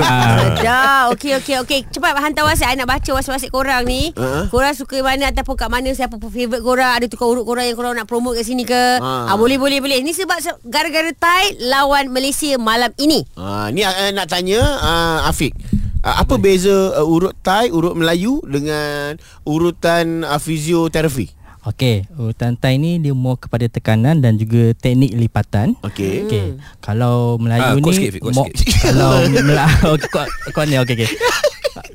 Ah, 0.62 1.08
okey 1.10 1.38
okey 1.38 1.56
okey. 1.60 1.80
Cepat 1.88 2.16
hantar 2.16 2.44
WhatsApp. 2.44 2.70
I 2.70 2.76
nak 2.76 2.88
baca 2.88 3.10
WhatsApp-WhatsApp 3.10 3.50
korang 3.50 3.82
ni. 3.84 4.12
Ha? 4.14 4.46
Korang 4.48 4.74
suka 4.74 5.00
mana 5.00 5.30
ataupun 5.30 5.54
kat 5.56 5.68
mana 5.68 5.90
siapa 5.90 6.16
favourite 6.18 6.60
korang? 6.60 6.92
Ada 6.92 7.06
tukar 7.06 7.26
urut 7.26 7.44
korang 7.44 7.64
yang 7.64 7.74
korang 7.74 7.94
nak 7.94 8.06
promote 8.06 8.36
kat 8.36 8.46
sini 8.46 8.62
ke? 8.62 9.00
Ha. 9.00 9.32
Ah, 9.32 9.36
boleh 9.36 9.56
boleh 9.56 9.80
boleh. 9.80 9.98
Ni 10.00 10.12
sebab 10.12 10.38
se- 10.38 10.60
gara-gara 10.64 11.10
Thai 11.12 11.58
lawan 11.62 12.10
Malaysia 12.10 12.54
malam 12.56 12.92
ini. 12.96 13.24
Ah, 13.40 13.72
ni 13.72 13.80
uh, 13.80 14.12
nak 14.12 14.28
tanya 14.28 14.60
uh, 14.60 15.24
Afiq. 15.24 15.56
Uh, 16.00 16.14
apa 16.14 16.36
beza 16.36 16.92
uh, 16.92 17.04
urut 17.06 17.32
Thai, 17.40 17.72
urut 17.72 17.96
Melayu 17.96 18.44
dengan 18.44 19.16
urutan 19.44 20.20
uh, 20.22 20.36
fizioterapi? 20.36 21.32
Okey, 21.62 22.04
urutan 22.14 22.52
Thai 22.54 22.76
ni 22.76 22.96
dia 22.96 23.12
more 23.12 23.36
kepada 23.36 23.64
tekanan 23.66 24.20
dan 24.20 24.36
juga 24.36 24.72
teknik 24.74 25.12
lipatan. 25.12 25.72
Okey. 25.80 26.24
Okey. 26.24 26.44
Kalau 26.80 27.36
Melayu 27.36 27.60
Ah, 27.62 27.72
kuat 27.74 27.84
ni 27.86 27.92
sikit, 27.94 28.12
Fik, 28.12 28.20
kuat 28.22 28.34
mo- 28.34 28.44
sikit. 28.46 28.76
kalau 28.86 29.12
Melayu 29.26 29.90
kau 30.12 30.24
kau 30.52 30.64
ni 30.64 30.76
okey 30.76 30.94
okey. 30.98 31.08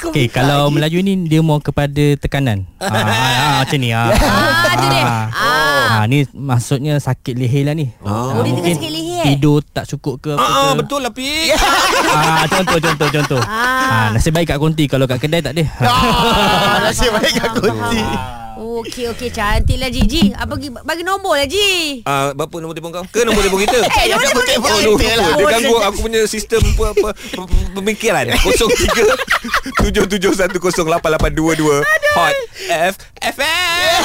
Okey, 0.06 0.30
kalau 0.30 0.70
Melayu 0.70 1.02
ni 1.02 1.28
dia 1.28 1.42
more 1.42 1.60
kepada 1.60 2.14
tekanan. 2.16 2.64
ah, 2.78 2.88
ah, 2.88 3.04
ah, 3.04 3.54
macam 3.60 3.78
ni 3.78 3.90
ah. 3.90 4.08
Ah, 4.14 4.78
tu 4.78 4.88
dia. 4.88 5.02
Ah. 5.04 5.26
Ah, 5.96 6.04
ni 6.06 6.28
maksudnya 6.30 6.98
sakit 6.98 7.34
leher 7.34 7.64
lah 7.64 7.72
ni. 7.72 7.88
Oh. 8.00 8.34
Oh, 8.34 8.38
dia 8.38 8.52
tengah 8.52 8.54
mungkin 8.54 8.76
sakit 8.76 8.92
leher. 8.92 9.24
Tidur 9.26 9.60
tak 9.64 9.86
cukup 9.88 10.14
ke 10.20 10.30
apa 10.30 10.38
Ah, 10.38 10.70
ke. 10.70 10.84
betul 10.84 11.00
lah 11.00 11.10
Pi. 11.10 11.50
Ah, 12.12 12.44
contoh 12.46 12.78
contoh 12.78 13.08
contoh. 13.10 13.40
Ah. 13.40 13.88
Ah, 13.88 14.06
nasib 14.12 14.32
baik 14.32 14.46
kat 14.46 14.58
konti 14.58 14.84
kalau 14.86 15.06
kat 15.06 15.18
kedai 15.18 15.40
tak 15.40 15.52
ada. 15.52 15.64
Ah, 15.80 16.76
nasib 16.84 17.10
baik 17.10 17.32
kat 17.34 17.50
konti. 17.54 18.02
Okey 18.56 19.06
okey 19.10 19.30
cantik 19.30 19.78
lah 19.78 19.88
Ji. 19.88 20.32
Apa 20.32 20.52
bagi 20.52 20.68
bagi 20.68 21.02
nombor 21.02 21.34
lah 21.34 21.46
Ji. 21.46 22.02
Uh, 22.04 22.34
berapa 22.34 22.54
nombor 22.58 22.74
telefon 22.74 22.92
kau? 22.94 23.04
Ke 23.08 23.24
nombor 23.24 23.42
telefon 23.42 23.62
kita? 23.64 23.78
Eh, 23.96 24.06
nombor 24.10 24.44
telefon 24.44 24.44
kita. 24.44 24.74
Oh, 24.86 24.98
lah. 25.18 25.34
Dia 25.34 25.46
ganggu 25.50 25.76
aku 25.82 25.98
punya 26.02 26.20
sistem 26.26 26.62
apa, 26.62 26.84
apa, 26.92 27.10
pe- 27.16 27.70
pemikiran. 27.74 28.24
03 28.36 29.80
77108822 29.80 31.84
Hot 32.16 32.36
F 32.68 32.94
FM. 33.18 34.02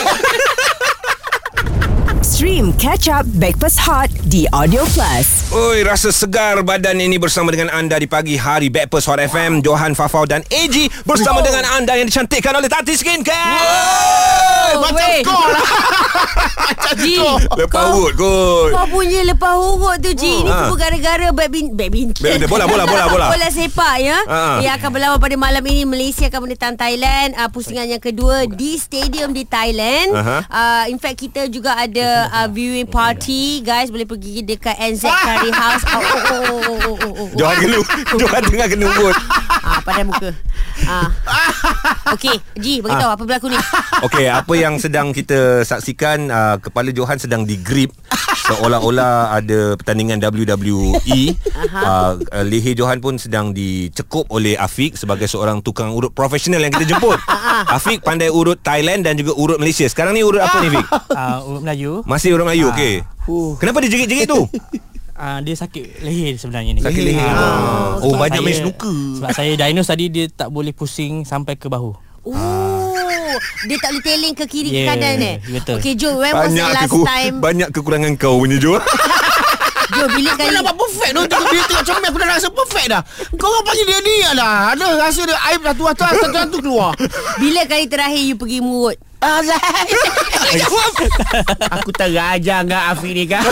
Stream 2.40 2.72
Catch 2.80 3.12
Up 3.12 3.28
Backpass 3.36 3.76
Hot 3.84 4.08
di 4.24 4.48
Audio 4.48 4.80
Plus. 4.96 5.52
Oi, 5.52 5.84
rasa 5.84 6.08
segar 6.08 6.64
badan 6.64 6.96
ini 6.96 7.20
bersama 7.20 7.52
dengan 7.52 7.68
anda 7.68 8.00
di 8.00 8.08
pagi 8.08 8.40
hari 8.40 8.72
Backpast 8.72 9.12
Hot 9.12 9.20
FM, 9.20 9.60
Johan 9.60 9.92
Fafau 9.92 10.24
dan 10.24 10.40
AG 10.48 10.88
bersama 11.04 11.44
dengan 11.44 11.68
anda 11.68 12.00
yang 12.00 12.08
dicantikkan 12.08 12.56
oleh 12.56 12.72
Tati 12.72 12.96
Skincare. 12.96 14.59
Oh, 14.70 14.80
Macam 14.80 14.96
weh. 14.96 15.20
kau 15.20 15.42
lah 15.44 15.64
Macam 16.70 16.94
Ji. 16.96 17.16
kau 17.18 17.56
Lepas 17.56 17.84
urut 17.90 18.12
kot. 18.14 18.70
Kau 18.70 18.86
punya 18.88 19.20
lepas 19.22 19.54
urut 19.54 19.96
tu 19.98 20.12
Ji 20.12 20.30
Ini 20.36 20.46
ha. 20.46 20.56
semua 20.64 20.78
gara-gara 20.78 21.26
badmin, 21.30 21.66
badminton 21.72 22.22
Badminton, 22.22 22.48
bola, 22.48 22.64
bola, 22.64 22.84
bola, 22.84 23.04
bola. 23.06 23.26
bola 23.34 23.48
sepak 23.48 23.94
ya 23.98 24.18
Ha. 24.22 24.60
Yang 24.60 24.74
akan 24.76 24.90
berlawan 24.90 25.18
pada 25.18 25.34
malam 25.34 25.62
ini 25.64 25.82
Malaysia 25.84 26.24
akan 26.24 26.40
menentang 26.42 26.74
Thailand 26.74 27.34
uh, 27.34 27.48
Pusingan 27.48 27.88
yang 27.88 27.98
kedua 27.98 28.46
Di 28.46 28.76
stadium 28.76 29.30
di 29.30 29.42
Thailand 29.42 30.12
Aha. 30.12 30.38
uh, 30.44 30.84
In 30.86 30.96
fact 30.96 31.18
kita 31.18 31.46
juga 31.46 31.74
ada 31.74 32.08
uh, 32.30 32.48
Viewing 32.48 32.86
party 32.86 33.18
Guys 33.60 33.88
boleh 33.88 34.04
pergi 34.04 34.42
dekat 34.42 34.76
NZ 34.76 35.02
Curry 35.04 35.50
House 35.60 35.82
oh, 35.84 35.98
oh, 35.98 36.04
oh, 36.04 36.30
oh, 36.30 36.60
oh, 36.62 36.78
oh, 36.78 36.96
oh, 36.96 37.14
oh. 37.16 37.28
Johan 37.32 37.56
kena 37.58 37.78
Johan 38.12 38.42
tengah 38.42 38.66
kena 38.66 38.84
urut. 38.88 39.16
Ah, 39.60 39.78
pandai 39.80 40.04
muka. 40.04 40.30
Ah. 40.84 41.08
Okey, 42.10 42.36
Ji, 42.58 42.82
beritahu 42.82 43.10
apa 43.12 43.22
berlaku 43.22 43.46
ni? 43.52 43.58
Okey, 44.06 44.26
apa 44.26 44.52
yang 44.58 44.76
sedang 44.82 45.14
kita 45.14 45.62
saksikan 45.62 46.26
uh, 46.28 46.56
kepala 46.58 46.90
Johan 46.90 47.20
sedang 47.20 47.46
digrip 47.46 47.94
seolah-olah 48.50 49.36
ada 49.38 49.78
pertandingan 49.78 50.18
WWE. 50.18 51.36
Uh, 51.70 52.18
uh, 52.18 52.44
leher 52.44 52.74
Johan 52.74 52.98
pun 52.98 53.16
sedang 53.16 53.54
dicekup 53.54 54.26
oleh 54.32 54.58
Afiq 54.58 54.98
sebagai 54.98 55.30
seorang 55.30 55.62
tukang 55.62 55.94
urut 55.94 56.10
profesional 56.10 56.60
yang 56.62 56.72
kita 56.74 56.96
jemput. 56.96 57.18
Afiq 57.76 58.02
pandai 58.02 58.32
urut 58.32 58.58
Thailand 58.58 59.06
dan 59.06 59.14
juga 59.14 59.36
urut 59.38 59.58
Malaysia. 59.62 59.86
Sekarang 59.86 60.16
ni 60.16 60.26
urut 60.26 60.42
apa 60.42 60.58
ni, 60.64 60.68
Fik? 60.72 60.86
uh, 61.14 61.38
urut 61.46 61.62
Melayu 61.62 61.92
Masih 62.04 62.34
urut 62.34 62.46
Melayu, 62.48 62.72
okey. 62.74 63.06
Kenapa 63.62 63.78
dia 63.84 63.90
jerit-jerit 63.94 64.26
tu? 64.26 64.42
Uh, 65.20 65.38
dia 65.40 65.54
sakit 65.54 66.00
leher 66.00 66.34
sebenarnya 66.34 66.70
ni. 66.72 66.80
Sakit 66.80 67.02
leher. 67.04 67.28
Ah. 67.28 68.00
Oh, 68.00 68.10
Sebab 68.10 68.18
banyak 68.18 68.40
main 68.40 68.56
snooker. 68.56 68.96
Sebab 69.20 69.30
saya 69.30 69.50
diagnose 69.54 69.86
tadi 69.86 70.04
dia 70.08 70.24
tak 70.26 70.48
boleh 70.48 70.72
pusing 70.72 71.22
sampai 71.22 71.54
ke 71.54 71.66
bahu. 71.66 71.92
Oh, 72.22 73.34
dia 73.64 73.76
tak 73.76 73.90
boleh 73.90 74.02
teling 74.02 74.34
ke 74.34 74.44
kiri 74.44 74.68
ke 74.68 74.78
Yeah, 74.78 74.86
kanan 74.90 75.16
eh? 75.20 75.36
betul. 75.42 75.76
Okey, 75.78 75.94
Jo, 75.94 76.16
when 76.16 76.30
was 76.30 76.48
the 76.48 76.54
Banyak 76.54 76.68
last 76.70 76.82
keku- 76.86 77.06
time? 77.06 77.34
banyak 77.38 77.68
kekurangan 77.70 78.12
kau 78.16 78.36
punya 78.36 78.56
Jo. 78.56 78.74
Jo, 79.90 80.06
bila 80.06 80.30
kali 80.32 80.54
nampak 80.54 80.74
perfect 80.78 81.10
tu 81.10 81.22
Tengok 81.26 81.50
dia 81.50 81.62
tengok 81.66 81.82
comel 81.82 82.06
Aku 82.06 82.14
dah 82.14 82.28
rasa 82.30 82.48
perfect 82.48 82.88
dah 82.88 83.02
Kau 83.34 83.50
orang 83.50 83.64
panggil 83.66 83.84
dia 83.84 83.98
ni 83.98 84.16
lah 84.38 84.70
Ada 84.70 84.84
rasa 84.96 85.20
dia 85.26 85.36
Aib 85.50 85.60
satu 85.66 85.82
atas 85.84 86.10
Satu-satu 86.14 86.56
keluar 86.62 86.94
bila 87.36 87.60
kali 87.66 87.84
terakhir 87.90 88.22
you 88.22 88.38
pergi 88.38 88.62
murut? 88.62 88.96
Aku 91.74 91.90
terajar 91.90 92.62
dengan 92.62 92.86
Afiq 92.86 93.12
ni 93.12 93.26
kan 93.26 93.42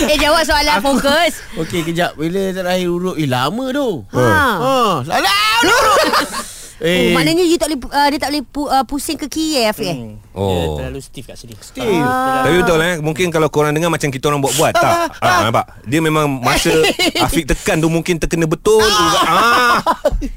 Eh, 0.00 0.16
jawab 0.16 0.42
soalan 0.46 0.80
fokus. 0.80 1.32
Okey 1.58 1.84
kejap. 1.84 2.16
Bila 2.16 2.54
terakhir 2.54 2.88
urut 2.88 3.16
Eh 3.18 3.28
lama 3.28 3.64
tu. 3.70 4.02
Ha. 4.14 4.26
Ha, 4.56 4.76
Salah 5.04 5.38
urut 5.60 6.28
Oh, 6.80 7.12
maknanya 7.12 7.44
you 7.44 7.60
tak 7.60 7.68
boleh 7.68 7.80
uh, 7.92 8.08
dia 8.08 8.18
tak 8.18 8.30
boleh 8.32 8.44
pu, 8.48 8.64
uh, 8.64 8.84
pusing 8.88 9.20
ke 9.20 9.28
kiri 9.28 9.60
eh, 9.60 9.68
Afiq 9.68 9.84
eh? 9.84 9.96
Hmm. 10.00 10.16
Oh. 10.30 10.46
Dia 10.46 10.66
terlalu 10.86 11.00
stiff 11.02 11.26
kat 11.26 11.34
sini. 11.34 11.58
Steve 11.58 11.90
Tapi 12.06 12.56
betul 12.62 12.78
eh? 12.86 12.94
Mungkin 13.02 13.34
kalau 13.34 13.50
korang 13.50 13.74
dengar 13.74 13.90
Macam 13.90 14.14
kita 14.14 14.30
orang 14.30 14.38
buat-buat 14.46 14.78
Tak? 14.78 14.94
Ah, 15.26 15.50
Nampak? 15.50 15.66
Dia 15.90 15.98
memang 15.98 16.30
Masa 16.38 16.70
Afiq 17.26 17.50
tekan 17.50 17.82
tu 17.82 17.90
Mungkin 17.90 18.22
terkena 18.22 18.46
betul. 18.46 18.78
Urat 18.78 19.26
ah, 19.26 19.82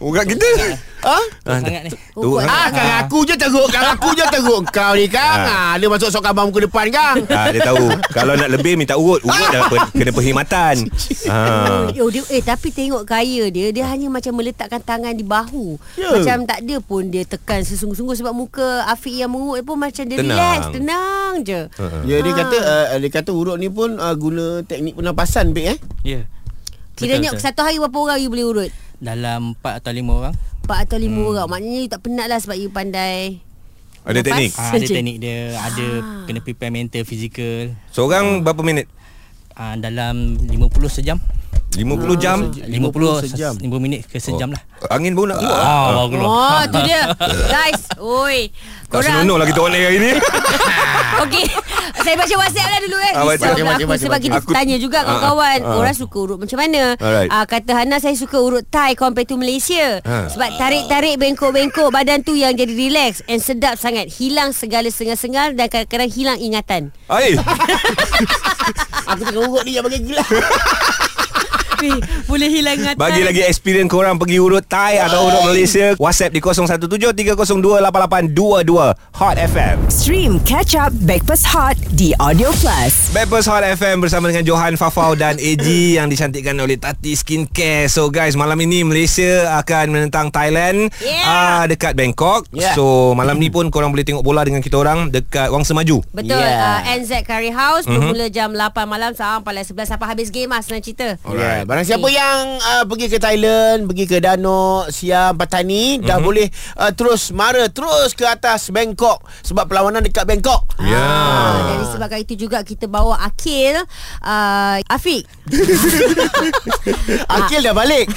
Urat 0.01 0.25
kita. 0.25 0.49
Ha? 1.05 1.13
ah, 1.13 1.25
Sangat 1.45 1.83
ni. 1.85 1.91
Ah, 2.49 2.67
kan 2.73 2.87
aku 3.05 3.21
je 3.21 3.37
teruk 3.37 3.69
Kan 3.69 3.93
aku 3.93 4.17
je 4.17 4.25
teruk. 4.33 4.65
Kau 4.73 4.97
ni 4.97 5.05
kan? 5.05 5.45
Ah. 5.45 5.73
Dia 5.77 5.85
masuk 5.85 6.09
sok 6.09 6.25
abang 6.25 6.49
muka 6.49 6.65
depan 6.65 6.89
kan? 6.89 7.21
Ah, 7.29 7.53
Dia 7.53 7.61
tahu. 7.61 7.93
Kalau 8.09 8.33
nak 8.33 8.49
lebih 8.49 8.73
Minta 8.81 8.97
urut. 8.97 9.21
Urut 9.21 9.49
dah 9.53 9.69
per, 9.69 9.77
kena 9.93 10.11
perkhidmatan. 10.11 10.75
Ah. 11.23 11.87
Oh, 12.03 12.11
dia, 12.11 12.19
eh 12.29 12.43
tapi 12.43 12.67
tengok 12.69 13.07
gaya 13.07 13.47
dia 13.47 13.71
Dia 13.71 13.87
hanya 13.89 14.11
macam 14.11 14.35
meletakkan 14.35 14.83
tangan 14.83 15.15
di 15.15 15.23
bahu. 15.23 15.79
Ya. 15.95 16.19
Macam 16.19 16.32
tak 16.49 16.65
ada 16.65 16.75
pun 16.81 17.05
dia 17.05 17.21
tekan 17.21 17.61
sesungguh-sungguh 17.61 18.17
Sebab 18.17 18.33
muka 18.33 18.89
Afiq 18.89 19.21
yang 19.21 19.29
mengurut 19.29 19.61
pun 19.61 19.77
macam 19.77 20.03
dia 20.09 20.17
Tenang. 20.17 20.33
relax 20.33 20.59
Tenang 20.73 21.33
je 21.45 21.59
Ya 22.09 22.17
dia 22.25 22.33
kata 22.33 22.57
uh, 22.57 22.97
Dia 22.97 23.09
kata 23.13 23.29
urut 23.29 23.61
ni 23.61 23.69
pun 23.69 24.01
uh, 24.01 24.13
Guna 24.17 24.65
teknik 24.65 24.97
pernafasan 24.97 25.53
Bik 25.53 25.65
eh 25.69 25.77
Ya. 26.01 26.21
Kiranya 26.97 27.29
Betul, 27.33 27.41
betul. 27.41 27.45
satu 27.45 27.61
hari 27.61 27.77
berapa 27.77 27.97
orang 27.97 28.17
you 28.17 28.29
boleh 28.33 28.45
urut? 28.49 28.71
Dalam 28.97 29.53
4 29.61 29.81
atau 29.81 29.91
5 29.93 30.01
orang. 30.09 30.35
Empat 30.63 30.77
atau 30.87 30.95
lima 30.95 31.19
hmm. 31.19 31.31
orang 31.35 31.47
Maknanya 31.51 31.79
you 31.83 31.89
tak 31.91 32.01
penat 32.07 32.27
lah 32.31 32.39
Sebab 32.39 32.55
you 32.55 32.71
pandai 32.71 33.43
Ada 34.07 34.19
Nafas. 34.19 34.25
teknik 34.25 34.51
Ah, 34.55 34.71
ada 34.71 34.87
teknik 34.87 35.17
dia, 35.19 35.39
ada 35.59 35.85
kena 36.27 36.39
prepare 36.43 36.71
mental, 36.75 37.03
physical. 37.07 37.71
Seorang 37.91 38.43
berapa 38.43 38.59
minit? 38.59 38.91
Ah, 39.55 39.79
dalam 39.79 40.35
50 40.43 40.59
sejam. 40.91 41.23
50 41.73 41.89
jam 42.15 42.37
50 42.47 43.25
sejam. 43.25 43.53
5 43.53 43.65
minit 43.77 44.05
ke 44.05 44.17
sejam 44.17 44.47
lah. 44.47 44.61
Angin 44.87 45.11
pun 45.11 45.25
nak 45.25 45.37
keluar 45.37 45.57
Ah, 45.57 45.85
baru 45.89 46.07
keluar. 46.07 46.27
Oh 46.27 46.61
tu 46.67 46.79
dia 46.83 47.01
Guys 47.47 47.81
Oi 47.95 48.51
Tak 48.85 48.99
senonoh 49.01 49.35
lah 49.35 49.47
kita 49.47 49.57
orang 49.57 49.79
hari 49.79 49.95
ni 49.97 50.11
Okey 51.23 51.45
Saya 51.95 52.13
baca 52.13 52.33
WhatsApp 52.35 52.67
lah 52.67 52.79
dulu 52.83 52.97
eh 52.99 53.13
Ah, 53.13 53.23
baca. 53.23 53.31
Risau 53.31 53.47
Baca, 53.47 53.63
baca, 53.63 53.73
aku 53.73 53.87
baca, 53.87 54.03
Sebab 54.03 54.11
baca. 54.11 54.25
kita 54.27 54.37
Aku- 54.37 54.51
tanya 54.51 54.75
juga 54.75 54.97
Ah, 54.97 55.05
kawan-kawan 55.07 55.59
ah. 55.63 55.77
Orang 55.77 55.95
suka 55.95 56.17
urut 56.19 56.35
macam 56.37 56.57
mana 56.59 56.81
Alright. 56.97 57.29
Ah, 57.29 57.45
Kata 57.47 57.71
Hana 57.73 57.95
saya 57.97 58.11
suka 58.13 58.37
urut 58.37 58.67
Thai 58.67 58.91
Compare 58.93 59.23
to 59.23 59.35
Malaysia 59.35 60.03
Ah. 60.03 60.27
Sebab 60.27 60.49
tarik-tarik 60.53 61.15
Bengkok-bengkok 61.15 61.87
Badan 61.87 62.19
tu 62.19 62.35
yang 62.35 62.51
jadi 62.51 62.69
relax 62.69 63.23
And 63.25 63.39
sedap 63.39 63.77
sangat 63.77 64.11
Hilang 64.11 64.51
segala 64.51 64.91
sengal-sengal 64.91 65.55
Dan 65.55 65.71
kadang-kadang 65.71 66.11
hilang 66.11 66.37
ingatan 66.37 66.81
Air 67.07 67.39
Aku 69.09 69.23
tengok 69.23 69.47
urut 69.47 69.63
ni 69.63 69.73
yang 69.73 69.87
bagi 69.87 70.03
gila 70.03 70.19
Eh, 71.81 71.99
Boleh 72.25 72.47
hilang 72.47 72.75
ingatan 72.75 72.95
Bagi 72.95 73.21
lagi 73.21 73.41
experience 73.41 73.87
korang 73.87 74.15
Pergi 74.15 74.37
urut 74.37 74.63
Thai 74.63 74.99
Atau 74.99 75.25
urut 75.25 75.41
Malaysia 75.45 75.93
WhatsApp 75.97 76.31
di 76.31 76.39
0173028822 76.39 78.93
Hot 79.13 79.37
FM 79.37 79.75
Stream 79.87 80.39
Catch 80.41 80.75
Up 80.75 80.91
Backpass 80.99 81.43
Hot 81.47 81.75
di 81.91 82.11
Audio 82.17 82.49
Plus. 82.55 83.11
Backpast 83.11 83.47
Hot 83.47 83.63
FM 83.63 83.99
bersama 83.99 84.27
dengan 84.27 84.43
Johan 84.43 84.73
Fafau 84.73 85.13
dan 85.13 85.35
AG 85.35 85.63
yang 85.93 86.07
dicantikkan 86.07 86.55
oleh 86.55 86.75
Tati 86.75 87.13
Skincare. 87.13 87.85
So 87.85 88.09
guys, 88.09 88.33
malam 88.33 88.57
ini 88.59 88.81
Malaysia 88.81 89.53
akan 89.55 89.89
menentang 89.89 90.29
Thailand 90.29 90.89
Yeah. 90.95 91.23
uh, 91.23 91.63
dekat 91.65 91.93
Bangkok. 91.93 92.43
Yeah. 92.49 92.73
So 92.73 93.11
malam 93.13 93.37
ni 93.37 93.47
pun 93.47 93.69
korang 93.69 93.89
boleh 93.89 94.01
tengok 94.01 94.21
bola 94.21 94.41
dengan 94.41 94.59
kita 94.59 94.75
orang 94.75 95.09
dekat 95.09 95.47
Wang 95.47 95.63
Semaju. 95.63 96.01
Betul 96.09 96.35
Yeah. 96.35 96.81
uh, 96.81 96.97
NZ 96.97 97.23
Curry 97.23 97.49
House 97.49 97.85
Mhm. 97.85 97.91
Bermula 97.93 98.25
jam 98.27 98.49
8 98.51 98.83
malam 98.83 99.11
Sampai 99.13 99.55
11 99.55 99.85
Sampai 99.85 100.07
habis 100.07 100.27
game 100.27 100.47
lah 100.47 100.59
Senang 100.59 100.81
cerita 100.81 101.15
Alright. 101.21 101.62
Barang 101.63 101.81
siapa 101.81 102.07
yang 102.07 102.59
uh, 102.59 102.83
pergi 102.83 103.07
ke 103.07 103.17
Thailand, 103.17 103.87
pergi 103.87 104.03
ke 104.03 104.17
Danok, 104.19 104.89
Siam, 104.89 105.31
Patani, 105.33 105.95
dah 105.97 106.19
boleh 106.19 106.51
uh, 106.75 106.91
terus 106.91 107.31
mara 107.31 107.67
terus 107.67 108.11
ke 108.11 108.23
atas 108.23 108.67
Bangkok 108.67 109.23
sebab 109.39 109.63
perlawanan 109.65 110.03
dekat 110.03 110.27
Bangkok. 110.27 110.67
Ya. 110.83 110.99
Ah, 110.99 111.55
dan 111.63 111.75
disebabkan 111.79 112.19
itu 112.19 112.35
juga 112.35 112.59
kita 112.61 112.85
bawa 112.85 113.15
Akil 113.23 113.79
uh, 114.19 114.77
Afiq 114.89 115.23
Akil 117.37 117.59
dah 117.61 117.71
balik. 117.71 118.11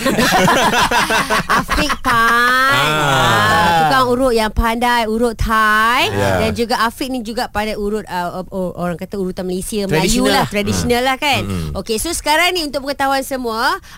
Afiq 1.61 1.93
Pan 2.03 2.15
Ah. 2.17 2.83
ah. 2.83 3.77
Tukang 3.87 4.07
urut 4.11 4.33
yang 4.33 4.51
pandai 4.51 5.07
Urut 5.07 5.37
Thai 5.37 6.09
Ya. 6.11 6.43
Dan 6.43 6.51
juga 6.57 6.83
Afiq 6.83 7.09
ni 7.09 7.21
juga 7.21 7.47
pandai 7.47 7.77
urut 7.77 8.03
uh, 8.07 8.43
uh, 8.43 8.71
Orang 8.75 8.97
kata 8.97 9.15
urutan 9.17 9.45
Malaysia 9.45 9.85
Melayu 9.87 10.27
lah. 10.27 10.49
Tradisional 10.49 11.03
lah 11.05 11.17
kan 11.17 11.45
Okey 11.77 12.01
so 12.01 12.11
sekarang 12.11 12.57
ni 12.57 12.65
Untuk 12.65 12.83
pengetahuan 12.83 13.21
semua 13.21 13.36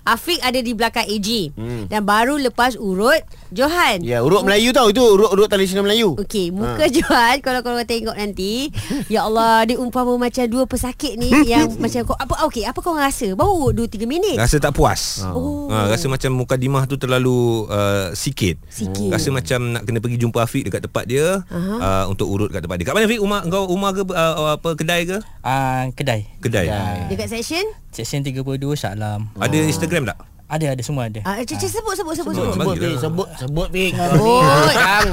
Afiq 0.05 0.41
ada 0.43 0.59
di 0.59 0.73
belakang 0.75 1.07
AG 1.07 1.55
Dan 1.89 2.03
baru 2.05 2.37
lepas 2.39 2.75
urut 2.75 3.23
Johan 3.49 4.05
Ya, 4.05 4.21
urut 4.21 4.45
Melayu 4.45 4.73
tau 4.77 4.89
itu 4.93 5.01
urut 5.01 5.33
urut 5.33 5.49
tradisional 5.49 5.85
Melayu. 5.85 6.17
Okey, 6.19 6.53
muka 6.53 6.85
ha. 6.85 6.93
Johan 6.97 7.37
kalau 7.41 7.61
korang 7.65 7.85
tengok 7.85 8.17
nanti, 8.17 8.69
ya 9.13 9.25
Allah, 9.25 9.65
dia 9.65 9.77
umpama 9.81 10.15
macam 10.17 10.45
dua 10.49 10.65
pesakit 10.69 11.17
ni 11.17 11.31
yang 11.53 11.69
macam 11.81 12.05
kau 12.05 12.17
apa 12.17 12.49
okey, 12.51 12.65
apa 12.69 12.79
kau 12.81 12.97
rasa? 12.97 13.33
Baru 13.33 13.73
2 13.73 13.89
3 13.89 14.05
minit. 14.05 14.37
Rasa 14.37 14.61
tak 14.61 14.77
puas. 14.77 15.25
Oh. 15.33 15.69
Ha, 15.73 15.93
rasa 15.93 16.07
macam 16.09 16.37
mukadimah 16.37 16.85
tu 16.85 16.97
terlalu 17.01 17.69
uh, 17.69 18.13
sikit. 18.13 18.61
Sikit. 18.69 19.13
Rasa 19.13 19.29
macam 19.33 19.77
nak 19.77 19.83
kena 19.85 19.99
pergi 20.01 20.19
jumpa 20.21 20.45
Afiq 20.45 20.69
dekat 20.69 20.89
tempat 20.89 21.05
dia 21.09 21.45
uh, 21.49 22.05
untuk 22.09 22.29
urut 22.29 22.49
kat 22.53 22.65
tempat 22.65 22.77
dia. 22.81 22.87
Kat 22.89 22.95
mana 22.97 23.05
Afiq? 23.09 23.21
Rumah 23.21 23.41
kau 23.49 23.65
rumah 23.69 23.91
ke 23.93 24.03
uh, 24.09 24.57
apa 24.57 24.71
kedai 24.77 25.03
ke? 25.09 25.19
Ah, 25.45 25.89
kedai. 25.93 26.29
Kedai. 26.41 26.69
Dekat 27.09 27.33
section 27.33 27.65
Section 27.89 28.21
32 28.21 28.45
Shah 28.77 28.93
Alam. 28.93 29.28
Ada 29.37 29.59
Instagram 29.65 30.05
tak? 30.07 30.19
Ada 30.49 30.73
ada 30.73 30.81
semua 30.81 31.05
ada. 31.05 31.21
Ah, 31.23 31.37
cik, 31.39 31.61
cik, 31.61 31.69
sebut, 31.69 31.93
sebut, 31.93 32.17
sebut, 32.17 32.33
sebut. 32.33 32.57
Sebut 32.57 32.73
Bagilah. 32.73 32.89
Fik 32.89 32.97
Sebut 32.99 33.29
Sebut 33.37 33.69
Fik 33.69 33.93
Sebut. 33.93 34.43
Jangan 34.73 35.07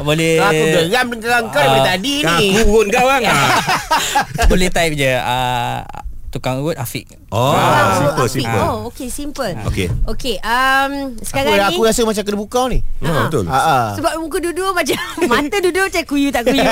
Boleh 0.08 0.32
Aku 0.40 0.64
geram 0.72 1.06
dengan 1.12 1.42
kau 1.44 1.60
daripada 1.60 1.88
tadi 1.90 2.14
ni 2.24 2.46
aku 2.56 2.70
urut 2.70 2.86
kau 2.88 3.04
kan 3.04 3.20
boleh 4.50 4.68
type 4.72 4.94
je 4.94 5.12
uh, 5.12 5.84
tukang 6.30 6.64
urut 6.64 6.80
Afiq. 6.80 7.04
Oh 7.28 7.52
Ah, 7.52 7.92
Simple 7.92 8.24
Afiq. 8.24 8.40
simple 8.40 8.62
Oh, 8.62 8.76
okay, 8.88 9.08
simple. 9.12 9.52
Okay 9.68 9.86
Okay, 10.08 10.34
um, 10.40 11.12
aku, 11.12 11.28
sekarang 11.28 11.52
ni 11.52 11.64
aku 11.66 11.80
rasa 11.84 12.00
macam 12.00 12.22
kena 12.24 12.38
buka 12.38 12.62
ni 12.72 12.78
Ah, 13.02 13.28
Betul 13.28 13.44
Ah, 13.46 13.60
ah. 13.60 13.86
sebab 13.92 14.12
muka 14.16 14.40
dua-dua 14.40 14.72
macam 14.72 14.96
mata 15.28 15.56
dua-dua 15.58 15.92
macam 15.92 16.02
kuyu 16.06 16.32
tak 16.32 16.48
kuyu. 16.48 16.64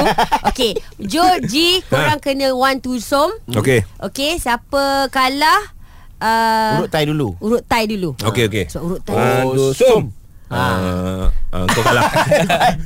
Okay, 0.48 0.72
Jo, 0.96 1.28
Ji, 1.42 1.84
korang 1.84 2.16
kena 2.18 2.56
one 2.56 2.80
two 2.80 2.96
som. 2.96 3.28
Okay 3.50 3.84
Okay, 4.00 4.40
siapa 4.40 5.12
kalah 5.12 5.76
uh, 6.18 6.78
Urut 6.78 6.90
tai 6.90 7.04
dulu 7.04 7.28
urut 7.38 7.62
tai 7.62 7.84
dulu. 7.84 8.10
Okay 8.16 8.44
okay 8.44 8.64
Sebab 8.66 8.82
urut 8.84 9.00
tai. 9.02 9.42
Two, 9.48 9.70
som 9.72 10.02
Ah, 10.48 11.28
ah, 11.52 11.68
kau 11.68 11.84
kalah 11.84 12.08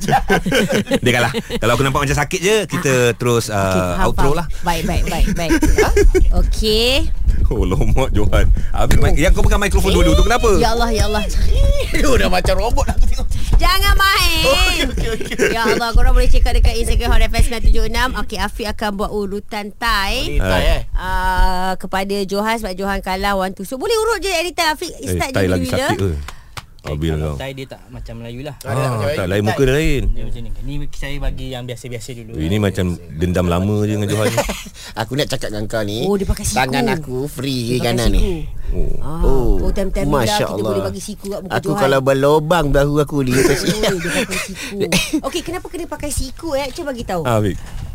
Dia 0.99 1.11
kalah 1.15 1.31
Kalau 1.31 1.71
aku 1.71 1.83
nampak 1.87 2.03
macam 2.03 2.17
sakit 2.19 2.39
je 2.43 2.57
Kita 2.67 3.15
terus 3.15 3.47
uh, 3.47 3.95
faham, 3.95 4.11
outro 4.11 4.35
lah 4.35 4.43
Baik, 4.67 4.83
baik, 4.83 5.03
baik, 5.07 5.27
baik. 5.31 5.51
Okay. 6.43 7.07
Oh 7.47 7.63
lomak 7.63 8.11
Johan 8.11 8.51
Habis 8.67 8.99
mic- 8.99 9.15
Yang 9.15 9.39
kau 9.39 9.47
pegang 9.47 9.63
mikrofon 9.63 9.95
dua-dua 9.95 10.11
tu 10.11 10.27
kenapa? 10.27 10.49
Ya 10.59 10.75
Allah, 10.75 10.91
ya 10.91 11.07
Allah. 11.07 11.23
Dia 11.95 12.11
dah 12.19 12.27
macam 12.27 12.53
robot 12.59 12.83
aku 12.83 13.05
tengok 13.07 13.27
Jangan 13.55 13.95
main. 13.95 14.43
Ya 15.53 15.61
Allah, 15.67 15.89
korang 15.93 16.13
boleh 16.13 16.29
check 16.29 16.45
out 16.45 16.55
dekat 16.57 16.75
Instagram 16.79 17.09
Hot 17.13 17.23
FM 17.23 17.43
976. 17.61 18.21
Okay, 18.25 18.37
Afiq 18.41 18.67
akan 18.69 18.89
buat 18.97 19.11
urutan 19.13 19.71
tai. 19.75 20.37
Tai 20.37 20.63
eh? 20.63 20.81
Uh, 20.93 21.73
kepada 21.77 22.15
Johan 22.25 22.57
sebab 22.59 22.73
Johan 22.77 22.99
kalah 23.01 23.37
one 23.37 23.53
two. 23.53 23.65
So 23.65 23.77
boleh 23.81 23.95
urut 23.95 24.21
je 24.21 24.31
anytime 24.31 24.73
Afiq 24.73 24.91
Eh, 24.93 25.15
start 25.17 25.31
tai 25.33 25.45
je 25.45 25.51
lagi 25.51 25.69
Habis 26.83 27.09
Kalau 27.09 27.31
kau 27.31 27.39
Tai 27.39 27.51
dia 27.55 27.65
tak 27.65 27.81
macam 27.87 28.13
Melayu 28.19 28.41
lah. 28.43 28.55
Ah, 28.61 29.07
tak 29.09 29.25
lain 29.25 29.41
muka 29.41 29.63
dia 29.63 29.71
lain 29.73 30.03
Dia 30.09 30.23
macam 30.27 30.41
ni. 30.43 30.49
Ni 30.61 30.73
saya 30.91 31.15
bagi 31.17 31.47
yang 31.49 31.63
biasa-biasa 31.63 32.09
dulu. 32.13 32.35
Ini 32.35 32.57
macam 32.59 32.85
dendam 33.13 33.47
lama 33.47 33.75
je 33.81 33.95
dengan 33.95 34.07
Johan 34.07 34.27
ni. 34.27 34.37
Aku 35.01 35.11
nak 35.15 35.27
cakap 35.27 35.49
dengan 35.49 35.65
kau 35.65 35.79
ni 35.79 36.03
Oh, 36.03 36.15
dia 36.15 36.27
pakai 36.27 36.43
siku. 36.43 36.59
Tangan 36.59 36.85
aku 36.91 37.17
free 37.25 37.79
Dia 37.79 37.87
kanan 37.87 38.11
ni 38.11 38.19
siku. 38.19 38.35
Oh. 38.73 38.93
Ah, 38.99 39.21
Oh, 39.23 39.49
oh 39.61 39.71
time-time 39.71 40.05
bila 40.05 40.21
Masya 40.21 40.35
kita 40.41 40.51
Allah. 40.51 40.69
boleh 40.69 40.83
bagi 40.83 41.01
siku 41.01 41.25
kat 41.29 41.39
muka 41.41 41.53
Aku 41.55 41.69
Johan. 41.69 41.79
kalau 41.79 41.99
berlobang 41.99 42.65
bahu 42.69 42.93
aku 42.99 43.17
ni 43.21 43.31
Oh, 43.33 43.39
dia 43.95 44.11
pakai 44.11 44.39
siku. 44.41 44.77
Okey, 45.27 45.41
kenapa 45.41 45.65
kena 45.67 45.85
pakai 45.85 46.11
siku 46.11 46.47
eh? 46.53 46.67
Cuba 46.69 46.91
bagi 46.91 47.03
tahu. 47.03 47.23
Ah. 47.23 47.39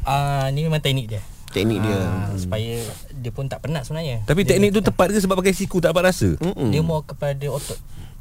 Ah 0.02 0.48
ni 0.48 0.64
memang 0.64 0.80
teknik 0.80 1.06
dia. 1.08 1.20
Teknik 1.48 1.78
dia 1.78 1.96
Ah, 1.98 2.32
supaya 2.34 2.80
dia 3.10 3.30
pun 3.30 3.44
tak 3.44 3.60
penat 3.60 3.84
sebenarnya. 3.84 4.24
Tapi 4.24 4.42
dia, 4.42 4.50
teknik 4.50 4.70
tu 4.70 4.80
tepat 4.80 5.12
ke 5.12 5.18
sebab 5.18 5.36
pakai 5.36 5.52
siku 5.52 5.76
tak 5.76 5.92
dapat 5.92 6.08
rasa? 6.08 6.36
Mm-mm. 6.36 6.68
dia 6.68 6.80
more 6.80 7.00
kepada 7.02 7.44
otot. 7.46 7.76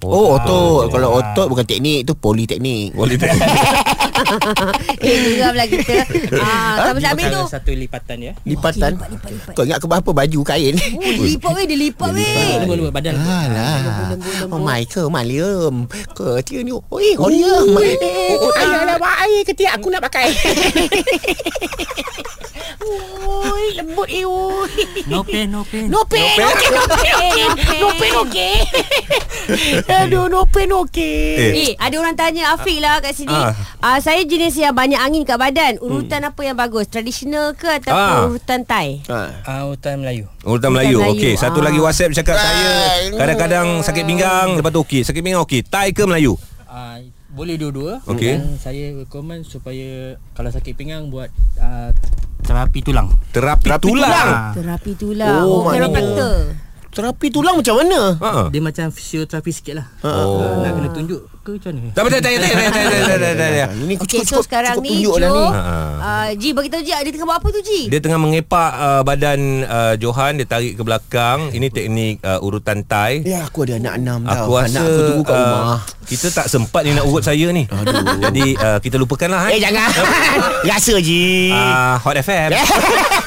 Oh, 0.06 0.38
otot. 0.38 0.86
Ah, 0.86 0.94
Kalau 0.94 1.10
ah. 1.10 1.18
otot 1.26 1.48
bukan 1.50 1.66
teknik, 1.66 2.06
tu 2.06 2.14
politeknik. 2.14 2.94
Tak? 2.94 3.34
eh, 5.02 5.18
geram 5.42 5.58
lah 5.58 5.66
kita. 5.66 6.06
Ah, 6.38 6.94
sambil 6.94 7.02
sambil 7.02 7.26
tu. 7.34 7.42
Kalau 7.42 7.50
satu 7.50 7.72
lipatan 7.74 8.16
dia. 8.22 8.34
Lipatan. 8.46 8.94
Lipat, 8.94 9.10
lipat, 9.10 9.30
lipat. 9.34 9.54
Kau 9.58 9.66
ingat 9.66 9.80
ke 9.82 9.86
berapa 9.90 10.10
baju 10.14 10.40
kain? 10.46 10.76
Oh, 10.78 11.02
dia 11.02 11.26
lipat 11.34 11.52
weh, 11.58 11.66
dia 11.66 11.78
lipat 11.82 12.10
weh. 12.14 12.54
Lembut-lembut 12.62 12.94
badan. 12.94 13.14
Alah. 13.18 13.78
Lembut-lembut. 13.82 14.54
Oh 14.54 14.62
my 14.62 14.86
ke 14.86 15.02
Malium. 15.10 15.90
Ke 16.14 16.46
dia 16.46 16.62
ni. 16.62 16.72
Oi, 16.78 17.18
Malium. 17.18 17.66
Oh, 18.38 18.54
ayah 18.54 18.82
nak 18.86 19.02
baik 19.02 19.50
ketiak 19.50 19.82
aku 19.82 19.90
nak 19.90 20.06
pakai. 20.06 20.30
Lembut 23.78 24.10
eh. 24.10 24.26
oi. 24.30 25.06
No 25.06 25.22
pain, 25.22 25.46
no 25.46 25.62
pain. 25.62 25.86
No 25.86 26.02
pain, 26.10 26.34
okey, 26.34 26.70
no 26.74 26.84
pain, 26.90 27.14
okey. 27.54 27.78
No 27.78 27.90
pain, 27.94 28.14
okey. 28.26 28.56
Aduh, 30.02 30.26
no 30.28 30.50
pain, 30.50 30.66
okey. 30.66 31.22
Eh. 31.38 31.52
Eh, 31.54 31.74
ada 31.78 31.96
orang 32.02 32.18
tanya 32.18 32.58
Afiq 32.58 32.82
lah 32.82 32.98
kat 33.00 33.14
sini. 33.14 33.30
Ah. 33.30 33.54
Ah. 33.80 34.02
saya 34.02 34.26
jenis 34.26 34.58
yang 34.58 34.74
banyak 34.74 34.98
angin 34.98 35.22
kat 35.24 35.38
badan. 35.38 35.78
Urutan 35.78 36.26
apa 36.26 36.42
yang 36.42 36.58
bagus? 36.58 36.90
Tradisional 36.90 37.54
ke 37.54 37.70
ataupun 37.70 37.94
Ah. 37.94 38.26
urutan 38.26 38.66
Thai? 38.66 39.06
Ha. 39.08 39.20
Ah 39.46 39.62
urutan 39.70 40.02
Melayu. 40.02 40.26
Urutan 40.42 40.74
Melayu. 40.74 40.98
Melayu. 41.00 41.14
Okey, 41.14 41.34
satu 41.38 41.62
Ah. 41.62 41.66
lagi 41.70 41.80
WhatsApp 41.80 42.18
cakap 42.18 42.36
Ah, 42.36 42.42
saya 42.42 42.70
kadang-kadang 43.14 43.68
sakit 43.86 44.04
pinggang, 44.04 44.58
lepas 44.58 44.72
tu 44.74 44.82
okey. 44.82 45.02
Sakit 45.06 45.22
pinggang 45.22 45.44
okey. 45.46 45.62
Thai 45.62 45.94
ke 45.94 46.02
Melayu? 46.04 46.34
Ah 46.66 46.98
boleh 47.38 47.54
dua-dua. 47.54 48.02
Okey. 48.10 48.42
Dan 48.42 48.58
saya 48.58 48.98
recommend 48.98 49.46
supaya 49.46 50.18
kalau 50.34 50.50
sakit 50.50 50.74
pinggang 50.74 51.14
buat 51.14 51.30
ah, 51.62 51.94
terapi 52.48 52.80
tulang. 52.82 53.08
Terapi, 53.30 53.64
Terapi 53.68 53.84
tulang. 53.84 54.08
tulang. 54.08 54.54
Terapi 54.56 54.92
tulang. 54.96 55.44
Oh, 55.44 55.44
Oh, 55.44 55.60
maknanya- 55.68 55.92
chiropractor. 55.92 56.36
Terapi 56.98 57.30
tulang 57.30 57.62
macam 57.62 57.78
mana? 57.78 58.18
Ha. 58.18 58.50
Dia 58.50 58.58
macam 58.58 58.90
fisioterapi 58.90 59.52
sikit 59.54 59.78
lah. 59.78 59.86
Oh. 60.02 60.66
Nak 60.66 60.72
kena 60.74 60.90
tunjuk 60.98 61.22
ke 61.46 61.62
macam 61.62 61.72
mana? 61.78 61.90
Tak 61.94 62.02
payah, 62.02 62.22
tak 62.26 62.32
payah, 62.34 62.42
tak 62.42 62.58
payah, 62.58 62.72
tak 62.74 63.18
payah, 63.22 63.36
tak. 63.38 63.70
Ini 63.78 63.94
cukup, 64.02 64.26
cukup, 64.26 64.44
sekarang 64.50 64.76
cukup 64.82 64.90
tunjuk 64.90 65.16
lah 65.22 65.30
ni. 65.30 65.46
Ha. 65.46 65.62
Uh, 66.02 66.28
Ji, 66.42 66.50
bagi 66.58 66.70
tahu 66.74 66.82
Ji, 66.82 66.92
ah, 66.98 67.02
dia 67.06 67.12
tengah 67.14 67.28
buat 67.30 67.38
apa 67.38 67.48
tu 67.54 67.62
Ji? 67.62 67.82
Dia 67.94 68.00
tengah 68.02 68.18
mengepak 68.18 68.72
uh, 68.82 69.02
badan 69.06 69.40
uh, 69.70 69.94
Johan, 70.02 70.42
dia 70.42 70.50
tarik 70.50 70.74
ke 70.74 70.82
belakang. 70.82 71.54
Ini 71.54 71.68
teknik 71.70 72.14
uh, 72.26 72.42
urutan 72.42 72.82
Thai. 72.82 73.22
Ya, 73.22 73.46
aku 73.46 73.70
ada 73.70 73.78
anak 73.78 73.94
enam 74.02 74.20
tau. 74.26 74.34
Aku 74.34 74.52
rasa, 74.58 74.66
anak 74.74 74.82
aku 74.82 75.02
tunggu 75.06 75.22
kat 75.22 75.36
uh, 75.38 75.42
rumah. 75.46 75.62
Uh, 75.62 75.80
kita 76.10 76.28
tak 76.34 76.46
sempat 76.50 76.82
ni 76.82 76.98
nak 76.98 77.06
urut 77.06 77.22
saya 77.22 77.48
ni. 77.54 77.70
Aduh. 77.70 78.26
Jadi, 78.26 78.46
uh, 78.58 78.82
kita 78.82 78.98
lupakan 78.98 79.38
lah. 79.38 79.54
Eh. 79.54 79.60
eh, 79.60 79.70
jangan. 79.70 79.90
Rasa 80.66 80.96
Ji. 81.06 81.54
Ah, 81.54 82.02
Hot 82.02 82.18
FM. 82.18 82.58